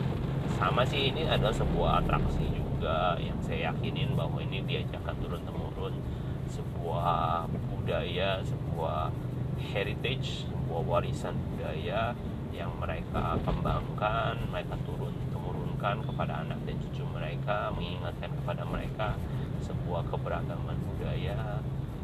sama 0.54 0.86
sih 0.86 1.10
ini 1.10 1.26
adalah 1.26 1.50
sebuah 1.50 2.06
atraksi 2.06 2.46
juga 2.54 3.18
yang 3.18 3.34
saya 3.42 3.74
yakinin 3.74 4.14
bahwa 4.14 4.38
ini 4.38 4.62
diajarkan 4.62 5.18
turun 5.18 5.42
temurun 5.42 5.98
sebuah 6.46 7.50
budaya 7.74 8.38
sebuah 8.46 9.10
heritage 9.58 10.46
sebuah 10.46 10.82
warisan 10.86 11.34
budaya 11.50 12.14
yang 12.54 12.70
mereka 12.78 13.34
kembangkan 13.42 14.38
mereka 14.46 14.78
turun 14.86 15.14
temurunkan 15.34 16.06
kepada 16.06 16.46
anak 16.46 16.62
dan 16.62 16.78
cucu 16.78 17.02
mereka 17.10 17.74
mengingatkan 17.74 18.30
kepada 18.30 18.62
mereka 18.68 19.18
sebuah 19.64 20.06
keberagaman 20.06 20.78
budaya 20.94 21.58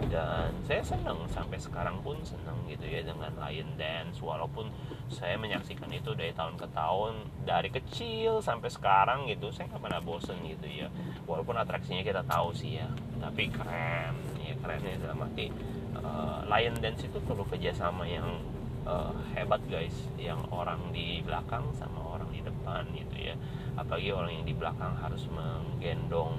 dan 0.07 0.55
saya 0.63 0.87
senang 0.87 1.27
sampai 1.27 1.59
sekarang 1.59 1.99
pun 2.07 2.15
senang 2.23 2.55
gitu 2.71 2.87
ya 2.87 3.03
dengan 3.03 3.35
Lion 3.35 3.75
Dance. 3.75 4.23
Walaupun 4.23 4.71
saya 5.11 5.35
menyaksikan 5.35 5.91
itu 5.91 6.15
dari 6.15 6.31
tahun 6.31 6.55
ke 6.55 6.71
tahun 6.71 7.27
dari 7.43 7.75
kecil 7.75 8.39
sampai 8.39 8.71
sekarang 8.71 9.27
gitu 9.27 9.51
saya 9.51 9.67
nggak 9.75 9.83
pernah 9.83 9.99
bosen 9.99 10.39
gitu 10.47 10.71
ya. 10.71 10.87
Walaupun 11.27 11.59
atraksinya 11.59 12.07
kita 12.07 12.23
tahu 12.23 12.55
sih 12.55 12.79
ya 12.79 12.87
tapi 13.19 13.51
keren 13.51 14.15
ya 14.39 14.55
kerennya 14.63 15.03
dalam 15.03 15.27
arti 15.27 15.51
uh, 15.99 16.47
lion 16.47 16.79
dance 16.79 17.03
itu 17.03 17.19
perlu 17.19 17.43
kerjasama 17.51 18.07
yang 18.07 18.39
uh, 18.87 19.11
hebat 19.35 19.61
guys. 19.67 19.99
Yang 20.15 20.47
orang 20.55 20.95
di 20.95 21.27
belakang 21.27 21.75
sama 21.75 21.99
orang 22.15 22.31
di 22.31 22.41
depan 22.47 22.87
gitu 22.95 23.19
ya. 23.19 23.35
Apalagi 23.75 24.15
orang 24.15 24.31
yang 24.31 24.47
di 24.47 24.55
belakang 24.55 24.95
harus 25.03 25.27
menggendong 25.27 26.39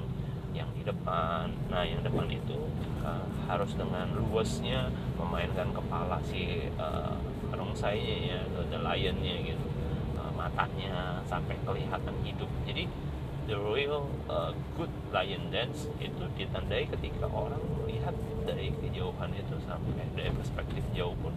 yang 0.54 0.70
di 0.74 0.84
depan. 0.86 1.50
Nah 1.70 1.84
yang 1.86 2.02
depan 2.02 2.28
itu 2.30 2.58
uh, 3.06 3.26
harus 3.46 3.72
dengan 3.78 4.10
luasnya 4.18 4.90
memainkan 5.18 5.70
kepala 5.74 6.20
si 6.26 6.70
uh, 6.78 7.16
rongsainya 7.54 8.16
ya 8.36 8.40
the 8.70 8.80
lionnya 8.80 9.36
gitu. 9.44 9.66
Uh, 10.18 10.32
matanya 10.34 11.22
sampai 11.26 11.56
kelihatan 11.64 12.16
hidup. 12.26 12.50
Jadi 12.66 12.90
the 13.50 13.58
real 13.58 14.06
uh, 14.30 14.54
good 14.78 14.94
lion 15.10 15.50
dance 15.50 15.90
itu 15.98 16.24
ditandai 16.38 16.86
ketika 16.86 17.26
orang 17.30 17.62
melihat 17.82 18.14
dari 18.46 18.70
kejauhan 18.78 19.34
itu 19.34 19.58
sampai 19.66 20.06
dari 20.14 20.30
perspektif 20.34 20.86
jauh 20.94 21.18
pun. 21.18 21.34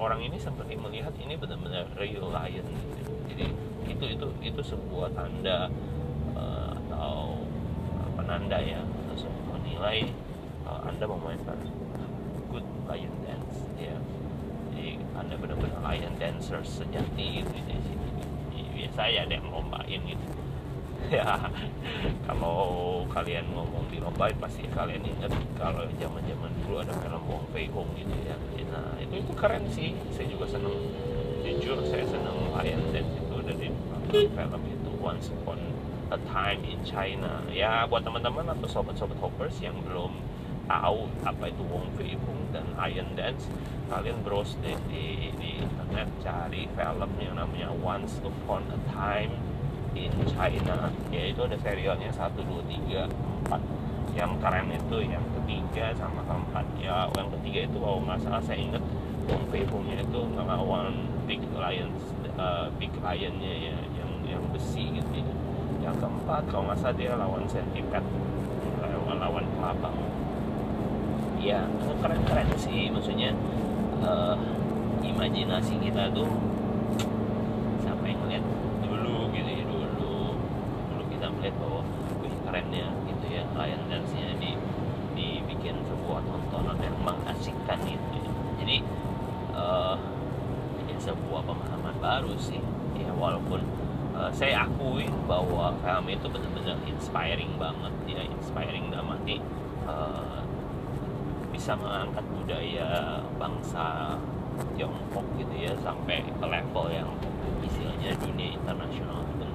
Orang 0.00 0.24
ini 0.24 0.40
seperti 0.40 0.74
melihat 0.80 1.12
ini 1.20 1.36
benar-benar 1.36 1.86
real 2.00 2.32
lion. 2.32 2.64
Gitu. 2.96 3.12
jadi 3.32 3.46
itu 3.82 4.04
itu 4.18 4.26
itu 4.44 4.60
sebuah 4.62 5.10
tanda 5.12 5.68
penanda 8.22 8.58
ya 8.62 8.78
atau 9.10 9.26
menilai 9.50 10.06
uh, 10.62 10.86
anda 10.86 11.10
memainkan 11.10 11.58
good 12.54 12.62
lion 12.86 13.14
dance 13.26 13.66
ya. 13.74 13.98
Jadi 14.70 15.02
anda 15.18 15.34
benar-benar 15.34 15.82
lion 15.82 16.14
dancer 16.22 16.62
sejati 16.62 17.42
gitu 17.42 17.50
di 17.50 17.76
sini. 17.82 18.08
Biasa 18.78 19.02
ya 19.10 19.26
ada 19.26 19.34
yang 19.34 19.50
lombain 19.50 20.00
gitu. 20.06 20.26
Ya 21.12 21.34
kalau 22.24 23.02
kalian 23.10 23.44
ngomong 23.52 23.90
di 23.90 23.98
lombain 23.98 24.38
pasti 24.38 24.64
kalian 24.70 25.02
ingat 25.02 25.34
kalau 25.58 25.84
zaman 25.98 26.22
zaman 26.24 26.48
dulu 26.62 26.78
ada 26.78 26.94
film 27.02 27.26
Wong 27.26 27.44
Fei 27.50 27.66
Hong 27.74 27.90
gitu 27.98 28.16
ya. 28.22 28.38
Nah 28.70 28.96
itu 29.02 29.20
itu 29.20 29.32
keren 29.34 29.66
sih. 29.68 29.98
Saya 30.14 30.30
juga 30.30 30.46
seneng. 30.46 30.72
Jujur 31.42 31.82
saya 31.90 32.06
seneng 32.06 32.54
lion 32.54 32.82
dance 32.94 33.12
itu 33.18 33.36
dari 33.44 33.68
film 34.08 34.62
itu 34.62 34.90
Once 35.02 35.28
Upon 35.42 35.58
a 36.12 36.18
Time 36.28 36.60
in 36.68 36.80
China. 36.84 37.40
Ya 37.48 37.88
buat 37.88 38.04
teman-teman 38.04 38.44
atau 38.52 38.68
sobat-sobat 38.68 39.16
hoppers 39.16 39.56
yang 39.64 39.80
belum 39.80 40.12
tahu 40.68 41.10
apa 41.26 41.50
itu 41.50 41.62
Wong 41.66 41.88
Fei 41.98 42.14
Hung 42.14 42.52
dan 42.54 42.62
Lion 42.78 43.18
Dance 43.18 43.50
kalian 43.90 44.22
browse 44.22 44.54
deh 44.62 44.78
di, 44.88 45.34
di 45.36 45.58
internet 45.58 46.08
cari 46.22 46.70
film 46.70 47.10
yang 47.18 47.34
namanya 47.36 47.68
Once 47.82 48.22
Upon 48.22 48.62
a 48.70 48.78
Time 48.92 49.32
in 49.96 50.12
China. 50.28 50.92
Yaitu 51.08 51.40
ada 51.44 51.56
serialnya 51.60 52.12
1, 52.12 52.36
2, 52.36 53.08
3, 53.08 53.08
4 53.48 53.82
yang 54.12 54.36
keren 54.44 54.68
itu 54.68 54.96
yang 55.08 55.24
ketiga 55.40 55.96
sama 55.96 56.20
keempat. 56.28 56.66
Ya 56.76 57.08
yang 57.16 57.32
ketiga 57.40 57.60
itu 57.64 57.76
kalau 57.80 58.00
nggak 58.04 58.20
salah 58.20 58.42
saya 58.44 58.60
ingat 58.60 58.84
Wong 59.28 59.44
Fei 59.48 59.64
Hungnya 59.64 60.04
itu 60.04 60.20
ngelawan 60.36 61.08
Big 61.24 61.40
Lions 61.56 62.02
uh, 62.36 62.68
Big 62.76 62.92
Lionnya 63.00 63.54
ya 63.72 63.76
yang 63.96 64.12
yang 64.26 64.42
besi 64.52 65.00
gitu 65.00 65.12
ya. 65.16 65.41
Yang 65.82 65.98
keempat 65.98 66.46
kalau 66.46 66.70
nggak 66.70 66.78
salah 66.78 66.94
dia 66.94 67.18
lawan 67.18 67.42
Centipede 67.50 68.06
lawan 68.78 69.18
lawan 69.18 69.44
kelapa 69.58 69.90
ya 71.42 71.66
keren-keren 71.98 72.48
sih 72.54 72.86
maksudnya 72.94 73.34
uh, 73.98 74.38
imajinasi 75.02 75.74
kita 75.82 76.06
tuh 76.14 76.30
sampai 77.82 78.14
ngeliat 78.14 78.46
dulu 78.86 79.26
gitu 79.34 79.50
ya 79.50 79.64
dulu 79.66 79.90
dulu 79.98 81.02
kita 81.10 81.26
melihat 81.34 81.56
bahwa 81.58 81.82
wih 82.22 82.34
kerennya 82.46 82.86
gitu 83.10 83.26
ya 83.26 83.42
Lion 83.58 83.82
Dance-nya 83.90 84.38
di 84.38 84.54
dibikin 85.18 85.82
sebuah 85.82 86.22
tontonan 86.24 86.78
yang 86.78 86.96
mengasikkan 87.02 87.78
gitu 87.82 88.06
ya. 88.22 88.30
jadi 88.62 88.76
uh, 89.58 89.98
ya 90.86 90.96
sebuah 91.02 91.42
pemahaman 91.42 91.94
baru 91.98 92.38
sih 92.38 92.62
ya 92.94 93.10
walaupun 93.18 93.66
uh, 94.22 94.30
saya 94.30 94.62
akui 94.62 95.10
bahwa 95.26 95.74
film 95.82 96.06
itu 96.06 96.26
benar-benar 96.30 96.78
inspiring 96.86 97.52
banget 97.58 97.94
ya 98.06 98.22
inspiring 98.22 98.86
dalam 98.94 99.18
arti 99.18 99.42
uh, 99.90 100.46
bisa 101.50 101.74
mengangkat 101.74 102.22
budaya 102.30 103.18
bangsa 103.36 104.16
Tiongkok 104.78 105.26
gitu 105.40 105.54
ya 105.58 105.72
sampai 105.82 106.22
ke 106.22 106.46
level 106.46 106.86
yang 106.92 107.10
istilahnya 107.64 108.14
dunia 108.20 108.48
internasional 108.54 109.26
pun 109.34 109.50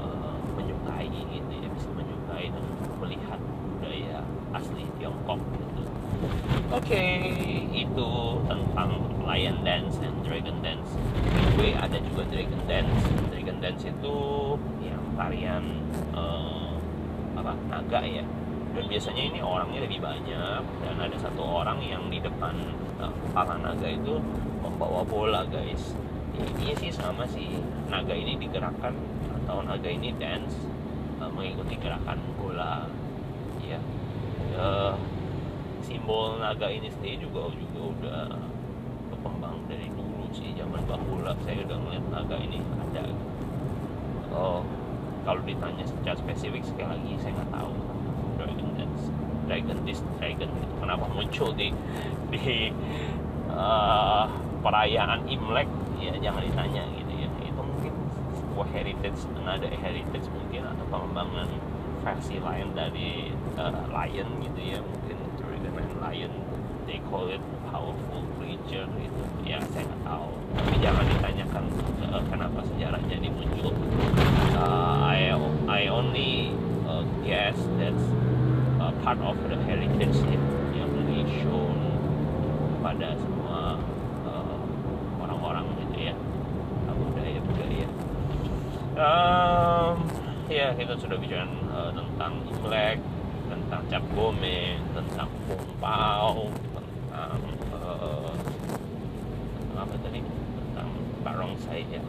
uh, 0.00 0.34
menyukai 0.58 1.06
gitu 1.12 1.52
ya 1.54 1.68
bisa 1.70 1.88
menyukai 1.94 2.50
dan 2.50 2.64
melihat 2.98 3.38
budaya 3.38 4.26
asli 4.56 4.84
Tiongkok 4.98 5.38
gitu. 5.54 5.82
Oke, 6.68 6.90
okay, 6.92 7.14
itu 7.70 8.10
tentang 8.50 8.90
Lion 9.22 9.60
Dance 9.62 9.96
dan 10.02 10.12
Dragon 10.26 10.58
Dance. 10.60 10.90
Gue 11.54 11.76
ada 11.78 11.96
juga 12.00 12.26
Dragon 12.26 12.62
Dance. 12.66 13.04
Dragon 13.30 13.58
Dance 13.78 13.94
itu 13.94 14.18
yang 14.82 14.98
tarian 15.14 15.62
uh, 16.10 16.74
apa 17.38 17.54
naga 17.70 18.02
ya. 18.02 18.26
Dan 18.74 18.90
biasanya 18.90 19.22
ini 19.30 19.38
orangnya 19.38 19.86
lebih 19.86 20.02
banyak 20.02 20.62
dan 20.82 20.96
ada 20.98 21.14
satu 21.14 21.62
orang 21.62 21.78
yang 21.86 22.10
di 22.10 22.18
depan 22.18 22.58
uh, 22.98 23.06
kepala 23.06 23.54
naga 23.62 23.86
itu 23.86 24.18
membawa 24.58 25.06
bola 25.06 25.46
guys. 25.46 25.94
Ini 26.34 26.74
sih 26.74 26.90
sama 26.90 27.22
sih. 27.30 27.62
Naga 27.86 28.18
ini 28.18 28.34
digerakkan 28.34 28.98
atau 29.30 29.62
naga 29.62 29.86
ini 29.86 30.10
dance 30.18 30.58
uh, 31.22 31.30
mengikuti 31.30 31.78
gerakan 31.78 32.18
bola. 32.34 32.82
Ya 33.62 33.78
uh, 34.58 34.98
simbol 35.86 36.42
naga 36.42 36.66
ini 36.66 36.90
sendiri 36.90 37.30
juga 37.30 37.46
juga 37.54 37.80
udah 37.94 38.22
berkembang 39.14 39.70
dari 39.70 39.86
dulu 39.94 40.26
sih. 40.34 40.50
Zaman 40.58 40.82
bahula 40.82 41.30
saya 41.46 41.62
udah 41.62 41.78
ngeliat 41.78 42.06
naga 42.10 42.42
ini 42.42 42.58
ada 42.58 43.06
oh 44.38 44.62
kalau 45.26 45.42
ditanya 45.42 45.82
secara 45.82 46.14
spesifik 46.14 46.62
sekali 46.62 46.88
lagi 46.94 47.12
saya 47.20 47.32
nggak 47.42 47.50
tahu. 47.50 47.72
Dragon 48.38 48.68
Dance 48.78 49.04
Dragon 49.50 49.78
this 49.82 50.00
Dragon 50.22 50.48
itu 50.54 50.74
kenapa 50.78 51.04
muncul 51.10 51.50
di 51.58 51.68
di 52.30 52.70
uh, 53.50 54.30
perayaan 54.62 55.26
Imlek? 55.26 55.68
Ya 55.98 56.14
jangan 56.22 56.46
ditanya 56.46 56.86
gitu 56.94 57.12
ya. 57.18 57.28
Itu 57.42 57.60
mungkin 57.60 57.92
sebuah 58.38 58.68
heritage 58.70 59.20
ada 59.42 59.68
heritage 59.68 60.28
mungkin 60.30 60.62
atau 60.64 60.84
pengembangan 60.86 61.48
versi 62.06 62.38
lain 62.38 62.72
dari 62.72 63.34
uh, 63.58 63.84
Lion 63.90 64.28
gitu 64.40 64.60
ya 64.62 64.78
mungkin 64.78 65.17
it 67.32 67.42
powerful 67.72 68.22
creature 68.36 68.84
gitu 69.00 69.22
ya 69.44 69.58
saya 69.72 69.84
nggak 69.88 70.02
tahu. 70.04 70.30
Tapi 70.56 70.74
jangan 70.80 71.04
ditanyakan 71.08 71.64
uh, 72.08 72.22
kenapa 72.28 72.60
sejarahnya 72.68 73.16
dimuncul. 73.20 73.72
Uh, 74.56 74.94
I 75.08 75.32
I 75.68 75.80
only 75.88 76.52
uh, 76.84 77.04
guess 77.24 77.56
that's 77.80 78.06
uh, 78.80 78.92
part 79.04 79.20
of 79.24 79.36
the 79.48 79.56
heritage 79.64 80.16
ya, 80.28 80.40
yang 80.76 80.92
di 81.08 81.24
shown 81.40 81.76
pada 82.84 83.16
semua 83.16 83.80
uh, 84.24 84.58
orang-orang 85.20 85.66
gitu 85.84 86.12
ya 86.12 86.14
budaya 86.98 87.40
budaya 87.42 87.88
um, 88.98 89.96
ya 90.48 90.74
kita 90.74 90.94
sudah 90.98 91.16
bicara 91.20 91.46
uh, 91.70 91.90
tentang 91.94 92.32
Imlek 92.48 92.98
tentang 93.48 93.82
cap 93.92 94.04
gome 94.16 94.80
tentang 94.96 95.28
kumpau 95.46 96.48
tentang 96.74 97.40
uh, 97.76 98.32
apa 99.78 99.94
tadi 100.02 100.20
tentang 100.24 100.88
barongsai 101.22 101.82
ya 101.92 102.02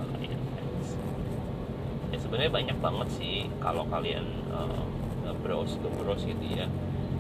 ya 2.10 2.19
sebenarnya 2.30 2.54
banyak 2.54 2.78
banget 2.78 3.10
sih 3.18 3.50
kalau 3.58 3.82
kalian 3.90 4.22
uh, 4.54 4.86
browse 5.42 5.82
ke 5.82 5.90
browse 5.98 6.30
gitu 6.30 6.46
ya. 6.46 6.70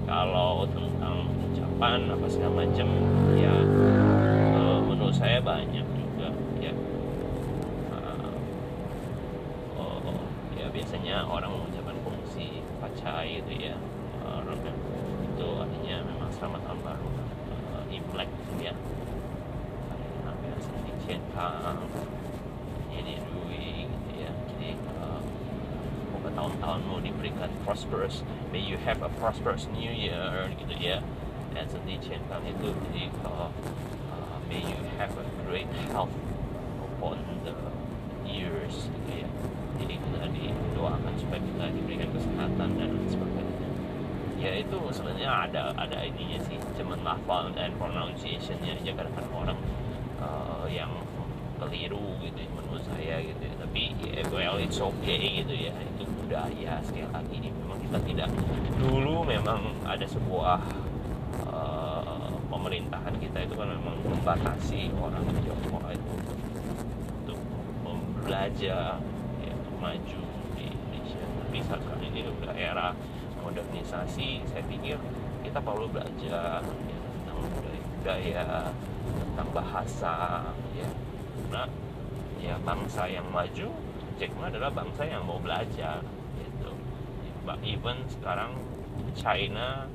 Kalau 0.05 0.69
tentang 0.69 1.25
ucapan 1.49 2.05
apa 2.13 2.29
segala 2.29 2.61
macam 2.61 2.87
ya 3.33 3.57
uh, 4.53 4.77
menurut 4.85 5.17
saya 5.17 5.41
banyak 5.41 5.81
juga 5.97 6.29
ya. 6.61 6.73
Uh, 7.89 8.37
oh, 9.81 10.21
ya 10.53 10.69
biasanya 10.69 11.25
orang 11.25 11.57
mengucapkan 11.57 11.97
fungsi 12.05 12.61
pacai 12.77 13.41
gitu 13.41 13.65
ya. 13.65 13.81
Uh, 14.21 14.45
itu 15.25 15.47
artinya 15.57 16.05
memang 16.05 16.29
selamat 16.37 16.61
tahun 16.69 16.79
baru 16.85 17.09
uh, 17.73 17.83
imlek 17.89 18.29
gitu 18.29 18.61
ya. 18.61 18.77
Apa 20.29 20.43
ya 20.45 20.57
sedikit 20.61 20.95
cientang 21.01 21.81
ini 22.93 23.15
dui 23.23 23.87
gitu 23.87 24.11
ya 24.19 24.31
jadi 24.51 24.75
uh, 24.99 25.21
diberikan 27.39 27.63
prosperous. 27.63 28.23
May 28.51 28.59
you 28.59 28.75
have 28.83 28.99
a 29.01 29.09
prosperous 29.15 29.67
new 29.71 29.91
year 29.91 30.51
gitu 30.59 30.75
ya 30.75 30.99
dan 31.55 31.65
sedih 31.65 31.97
cientang 32.03 32.45
itu 32.45 32.75
jadi 32.91 33.09
uh, 33.25 33.49
may 34.51 34.61
you 34.61 34.79
have 34.99 35.09
a 35.17 35.25
great 35.47 35.69
health 35.89 36.13
upon 36.83 37.17
the 37.41 37.55
years 38.27 38.85
gitu 38.91 39.25
ya 39.25 39.29
jadi 39.79 39.95
kita 39.95 40.27
didoakan 40.35 41.13
supaya 41.15 41.39
kita 41.39 41.65
diberikan 41.71 42.09
kesehatan 42.11 42.69
dan 42.75 42.91
sebagainya. 43.07 43.67
Ya 44.39 44.51
itu 44.59 44.75
sebenarnya 44.91 45.47
ada 45.47 45.71
ada 45.75 45.99
ininya 46.03 46.39
sih. 46.43 46.59
Cuman 46.75 46.99
lafal 46.99 47.51
dan 47.55 47.71
pronunciationnya 47.79 48.75
aja 48.75 48.91
kadang 48.91 49.31
orang 49.31 49.59
uh, 50.19 50.67
yang 50.67 50.91
keliru 51.59 52.15
gitu 52.23 52.39
ya, 52.43 52.49
menurut 52.55 52.83
saya 52.87 53.15
gitu 53.23 53.43
ya. 53.43 53.53
tapi 53.59 53.81
ya, 53.99 54.23
well 54.31 54.55
it's 54.59 54.79
okay 54.79 55.43
gitu 55.43 55.55
ya. 55.55 55.71
Itu 55.95 56.07
budaya 56.29 56.77
sekali 56.85 57.09
lagi 57.09 57.49
memang 57.49 57.81
kita 57.81 57.97
tidak 58.05 58.29
dulu 58.77 59.25
memang 59.25 59.65
ada 59.81 60.05
sebuah 60.05 60.61
uh, 61.49 62.29
pemerintahan 62.53 63.17
kita 63.17 63.49
itu 63.49 63.57
kan 63.57 63.73
memang 63.73 63.97
membatasi 64.05 64.93
orang 64.93 65.25
Jawa 65.41 65.89
itu 65.89 66.13
untuk 67.25 67.39
belajar 68.21 69.01
ya, 69.41 69.51
untuk 69.57 69.75
maju 69.81 70.21
di 70.53 70.69
Indonesia. 70.69 71.25
Tapi 71.25 71.57
sekarang 71.65 72.01
ini 72.13 72.21
udah 72.29 72.53
era 72.53 72.93
modernisasi 73.41 74.45
saya 74.45 74.61
pikir 74.69 75.01
kita 75.41 75.57
perlu 75.57 75.89
belajar 75.89 76.61
ya, 76.61 76.97
tentang 77.09 77.39
budaya 77.41 78.69
tentang 79.01 79.49
bahasa 79.49 80.45
ya. 80.77 80.89
Karena 81.49 81.65
ya 82.37 82.53
bangsa 82.61 83.09
yang 83.09 83.25
maju 83.33 83.73
Jack 84.21 84.29
Ma 84.37 84.53
adalah 84.53 84.69
bangsa 84.69 85.09
yang 85.09 85.25
mau 85.25 85.41
belajar 85.41 86.05
even 87.65 88.05
sekarang 88.11 88.53
China 89.17 89.89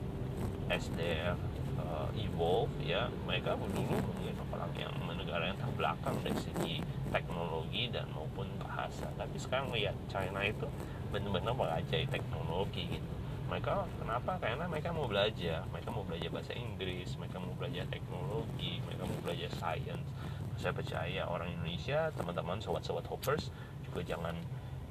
as 0.73 0.88
their 0.99 1.38
uh, 1.79 2.09
evolve 2.19 2.73
ya. 2.83 3.07
Mereka 3.29 3.55
dulu 3.59 3.95
mungkin 4.01 4.35
orang 4.51 4.73
yang 4.75 4.95
negara 5.14 5.51
yang 5.51 5.59
terbelakang 5.59 6.17
dari 6.23 6.38
segi 6.38 6.75
teknologi 7.11 7.90
dan 7.90 8.11
maupun 8.11 8.47
bahasa. 8.59 9.11
Tapi 9.14 9.37
sekarang 9.38 9.71
lihat 9.75 9.95
China 10.11 10.43
itu 10.43 10.67
benar-benar 11.14 11.55
mengajari 11.55 12.07
teknologi 12.11 12.99
gitu. 12.99 13.12
Mereka 13.45 13.87
kenapa? 14.01 14.40
Karena 14.40 14.64
mereka 14.67 14.90
mau 14.90 15.07
belajar. 15.07 15.62
Mereka 15.71 15.88
mau 15.93 16.03
belajar 16.03 16.31
bahasa 16.33 16.53
Inggris 16.57 17.14
mereka 17.21 17.38
mau 17.38 17.55
belajar 17.55 17.85
teknologi 17.90 18.81
mereka 18.87 19.03
mau 19.07 19.19
belajar 19.23 19.51
science. 19.59 20.09
Saya 20.55 20.71
percaya 20.71 21.27
orang 21.27 21.51
Indonesia 21.51 22.14
teman-teman 22.14 22.62
sobat-sobat 22.62 23.05
hoppers 23.11 23.51
juga 23.85 24.01
jangan 24.07 24.38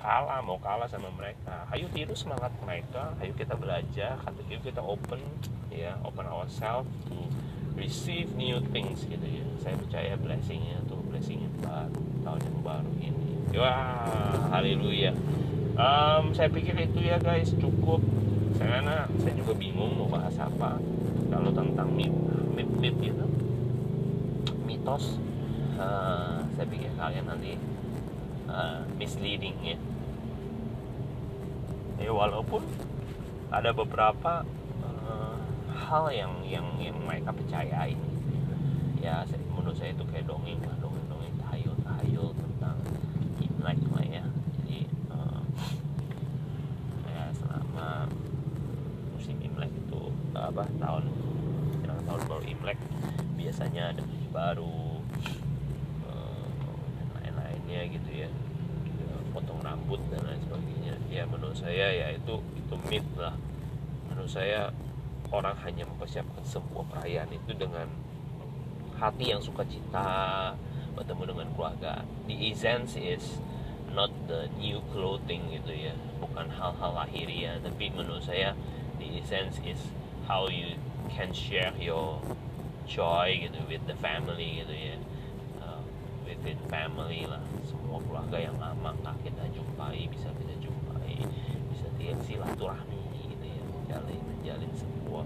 kalah 0.03 0.43
mau 0.43 0.59
kalah 0.59 0.91
sama 0.91 1.07
mereka. 1.15 1.63
Ayo 1.71 1.87
tiru 1.95 2.11
semangat 2.11 2.51
mereka 2.59 3.15
ayo 3.23 3.31
kita 3.31 3.55
belajar 3.55 4.19
ayo 4.27 4.59
kita 4.59 4.83
open 4.83 5.23
ya 5.71 5.95
open 6.03 6.27
ourselves 6.27 6.91
to 7.07 7.15
receive 7.79 8.27
new 8.35 8.59
things 8.75 9.07
gitu 9.07 9.23
ya. 9.23 9.47
Saya 9.63 9.79
percaya 9.79 10.19
blessingnya 10.19 10.83
tuh 10.91 10.99
blessing 11.07 11.47
yang 11.47 11.55
baru 11.63 12.03
tahun 12.27 12.41
yang 12.43 12.59
baru 12.59 12.91
ini. 12.99 13.31
Wah 13.55 14.51
haleluya. 14.51 15.15
Um, 15.79 16.35
saya 16.35 16.51
pikir 16.51 16.75
itu 16.83 16.99
ya 16.99 17.15
guys 17.17 17.55
cukup. 17.55 18.03
Karena 18.59 19.07
saya 19.23 19.33
juga 19.39 19.55
bingung 19.55 19.95
mau 19.97 20.11
bahas 20.11 20.35
apa. 20.35 20.83
Kalau 21.31 21.49
tentang 21.55 21.89
mit 21.95 22.11
mit 22.53 22.67
mit 22.77 22.95
itu 22.99 23.25
mitos 24.67 25.17
uh, 25.79 26.43
saya 26.53 26.67
pikir 26.69 26.91
kalian 26.99 27.25
nanti 27.25 27.57
uh, 28.51 28.85
misleading 28.99 29.57
ya 29.63 29.77
ya 32.03 32.11
walaupun 32.11 32.67
ada 33.47 33.71
beberapa 33.71 34.43
uh, 34.83 35.39
hal 35.71 36.11
yang 36.11 36.43
yang 36.43 36.67
yang 36.83 36.97
mereka 36.99 37.31
percayai. 37.31 37.95
Ya 38.99 39.23
menurut 39.55 39.79
saya 39.79 39.95
itu 39.95 40.03
kayak 40.11 40.27
dongeng 40.27 40.59
lah 40.63 40.75
dongeng 40.83 41.35
tahayul 41.39 41.75
tahayul 41.87 42.29
tentang 42.35 42.77
imlek 43.39 43.79
lah 43.95 44.05
ya 44.07 44.23
jadi 44.59 44.79
uh, 45.11 45.43
ya 47.07 47.23
selama 47.35 48.07
musim 49.15 49.39
imlek 49.43 49.71
itu 49.71 50.01
apa 50.35 50.67
tahun 50.79 51.03
ya, 51.83 51.95
tahun 52.07 52.21
baru 52.27 52.43
imlek 52.47 52.79
biasanya 53.35 53.91
ada 53.91 54.01
baju 54.03 54.27
baru 54.31 54.79
uh, 56.07 56.47
dan 56.95 57.07
lain-lainnya 57.19 57.81
gitu 57.91 58.09
ya 58.23 58.29
potong 59.33 59.59
rambut 59.65 59.97
dan 60.13 60.21
lain 60.29 60.39
sebagainya 60.45 60.93
ya 61.09 61.25
menurut 61.25 61.57
saya 61.57 61.89
ya 61.89 62.07
itu 62.13 62.37
itu 62.53 62.75
myth 62.85 63.09
lah 63.17 63.33
menurut 64.23 64.39
saya 64.39 64.71
orang 65.35 65.51
hanya 65.67 65.83
mempersiapkan 65.83 66.47
sebuah 66.47 66.87
perayaan 66.95 67.27
itu 67.35 67.51
dengan 67.59 67.91
hati 68.95 69.35
yang 69.35 69.43
suka 69.43 69.67
cita 69.67 70.55
bertemu 70.95 71.35
dengan 71.35 71.47
keluarga. 71.51 72.07
The 72.31 72.55
essence 72.55 72.95
is 72.95 73.43
not 73.91 74.07
the 74.31 74.47
new 74.55 74.79
clothing 74.95 75.51
gitu 75.51 75.75
ya 75.75 75.91
bukan 76.23 76.47
hal-hal 76.47 77.03
lahiriah 77.03 77.59
tapi 77.59 77.91
menurut 77.91 78.23
saya 78.23 78.55
the 78.95 79.19
essence 79.19 79.59
is 79.67 79.91
how 80.23 80.47
you 80.47 80.79
can 81.11 81.35
share 81.35 81.75
your 81.75 82.23
joy 82.87 83.27
gitu 83.43 83.59
with 83.67 83.83
the 83.91 83.97
family 83.99 84.63
gitu 84.63 84.71
ya. 84.71 84.95
Uh, 85.59 85.83
within 86.23 86.55
family 86.71 87.27
lah 87.27 87.43
semua 87.67 87.99
keluarga 88.07 88.39
yang 88.39 88.55
lama 88.55 88.95
nggak 89.03 89.19
kita 89.27 89.51
jumpai 89.51 90.07
bisa 90.07 90.31
kita 90.39 90.55
jumpai 90.63 91.27
bisa 91.75 91.91
dia 91.99 92.15
silaturahmi 92.23 93.02
ya 94.01 94.19
menjalin 94.25 94.71
sebuah 94.73 95.25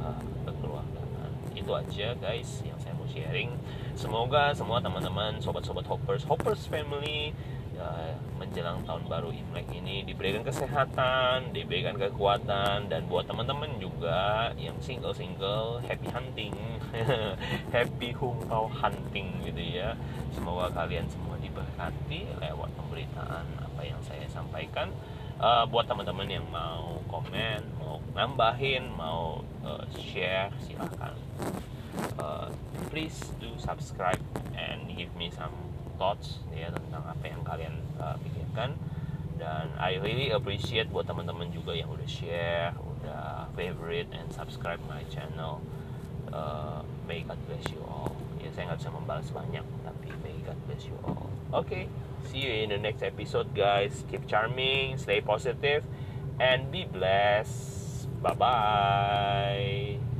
uh, 0.00 0.22
kekeluargaan 0.48 1.30
itu 1.52 1.70
aja 1.70 2.08
guys 2.16 2.50
yang 2.64 2.78
saya 2.80 2.96
mau 2.96 3.08
sharing 3.08 3.50
semoga 3.92 4.56
semua 4.56 4.80
teman-teman 4.80 5.36
sobat-sobat 5.42 5.84
hoppers 5.84 6.24
hoppers 6.24 6.64
family 6.70 7.36
ya, 7.80 8.16
menjelang 8.36 8.80
tahun 8.84 9.04
baru 9.08 9.30
Imlek 9.32 9.68
ini 9.72 10.04
diberikan 10.04 10.44
kesehatan, 10.44 11.52
diberikan 11.52 11.96
kekuatan 11.96 12.88
dan 12.88 13.04
buat 13.08 13.28
teman-teman 13.28 13.76
juga 13.80 14.52
yang 14.56 14.76
single-single 14.80 15.84
happy 15.84 16.08
hunting, 16.08 16.56
happy 17.74 18.10
humpau 18.16 18.68
hunting 18.68 19.44
gitu 19.44 19.60
ya. 19.60 19.96
Semoga 20.32 20.72
kalian 20.72 21.08
semua 21.08 21.36
diberkati 21.40 22.32
lewat 22.40 22.70
pemberitaan 22.76 23.44
apa 23.60 23.82
yang 23.84 24.00
saya 24.04 24.24
sampaikan. 24.28 24.92
Uh, 25.40 25.64
buat 25.72 25.88
teman-teman 25.88 26.28
yang 26.28 26.44
mau 26.52 27.00
komen, 27.08 27.64
mau 27.80 27.96
nambahin, 28.12 28.92
mau 28.92 29.40
uh, 29.64 29.84
share, 29.96 30.52
silahkan. 30.60 31.16
Uh, 32.20 32.52
please 32.92 33.32
do 33.40 33.48
subscribe 33.56 34.20
and 34.52 34.84
give 34.92 35.08
me 35.16 35.32
some 35.32 35.56
thoughts 35.96 36.44
ya 36.52 36.68
tentang 36.68 37.08
apa 37.08 37.24
yang 37.24 37.40
kalian 37.40 37.74
uh, 37.96 38.20
pikirkan 38.20 38.76
dan 39.40 39.72
I 39.80 39.96
really 39.96 40.28
appreciate 40.36 40.92
buat 40.92 41.08
teman-teman 41.08 41.48
juga 41.48 41.72
yang 41.72 41.88
udah 41.88 42.04
share, 42.04 42.76
udah 42.76 43.48
favorite 43.56 44.12
and 44.12 44.28
subscribe 44.28 44.78
my 44.84 45.00
channel. 45.08 45.64
Uh, 46.28 46.84
may 47.08 47.24
God 47.24 47.40
bless 47.48 47.64
you 47.72 47.80
all. 47.88 48.12
Ya 48.44 48.52
saya 48.52 48.68
nggak 48.68 48.84
bisa 48.84 48.92
membalas 48.92 49.28
banyak, 49.32 49.64
tapi 49.80 50.12
may 50.20 50.36
God 50.44 50.60
bless 50.68 50.84
you 50.84 50.96
all. 51.08 51.32
Oke, 51.56 51.64
okay, 51.64 51.84
see 52.28 52.38
you 52.38 52.52
in 52.64 52.70
the 52.70 52.78
next 52.78 53.02
episode 53.02 53.54
guys. 53.54 54.04
Keep 54.10 54.26
charming, 54.26 54.98
stay 54.98 55.20
positive, 55.20 55.84
and 56.40 56.70
be 56.70 56.84
blessed. 56.84 58.08
Bye 58.22 58.34
bye. 58.34 60.00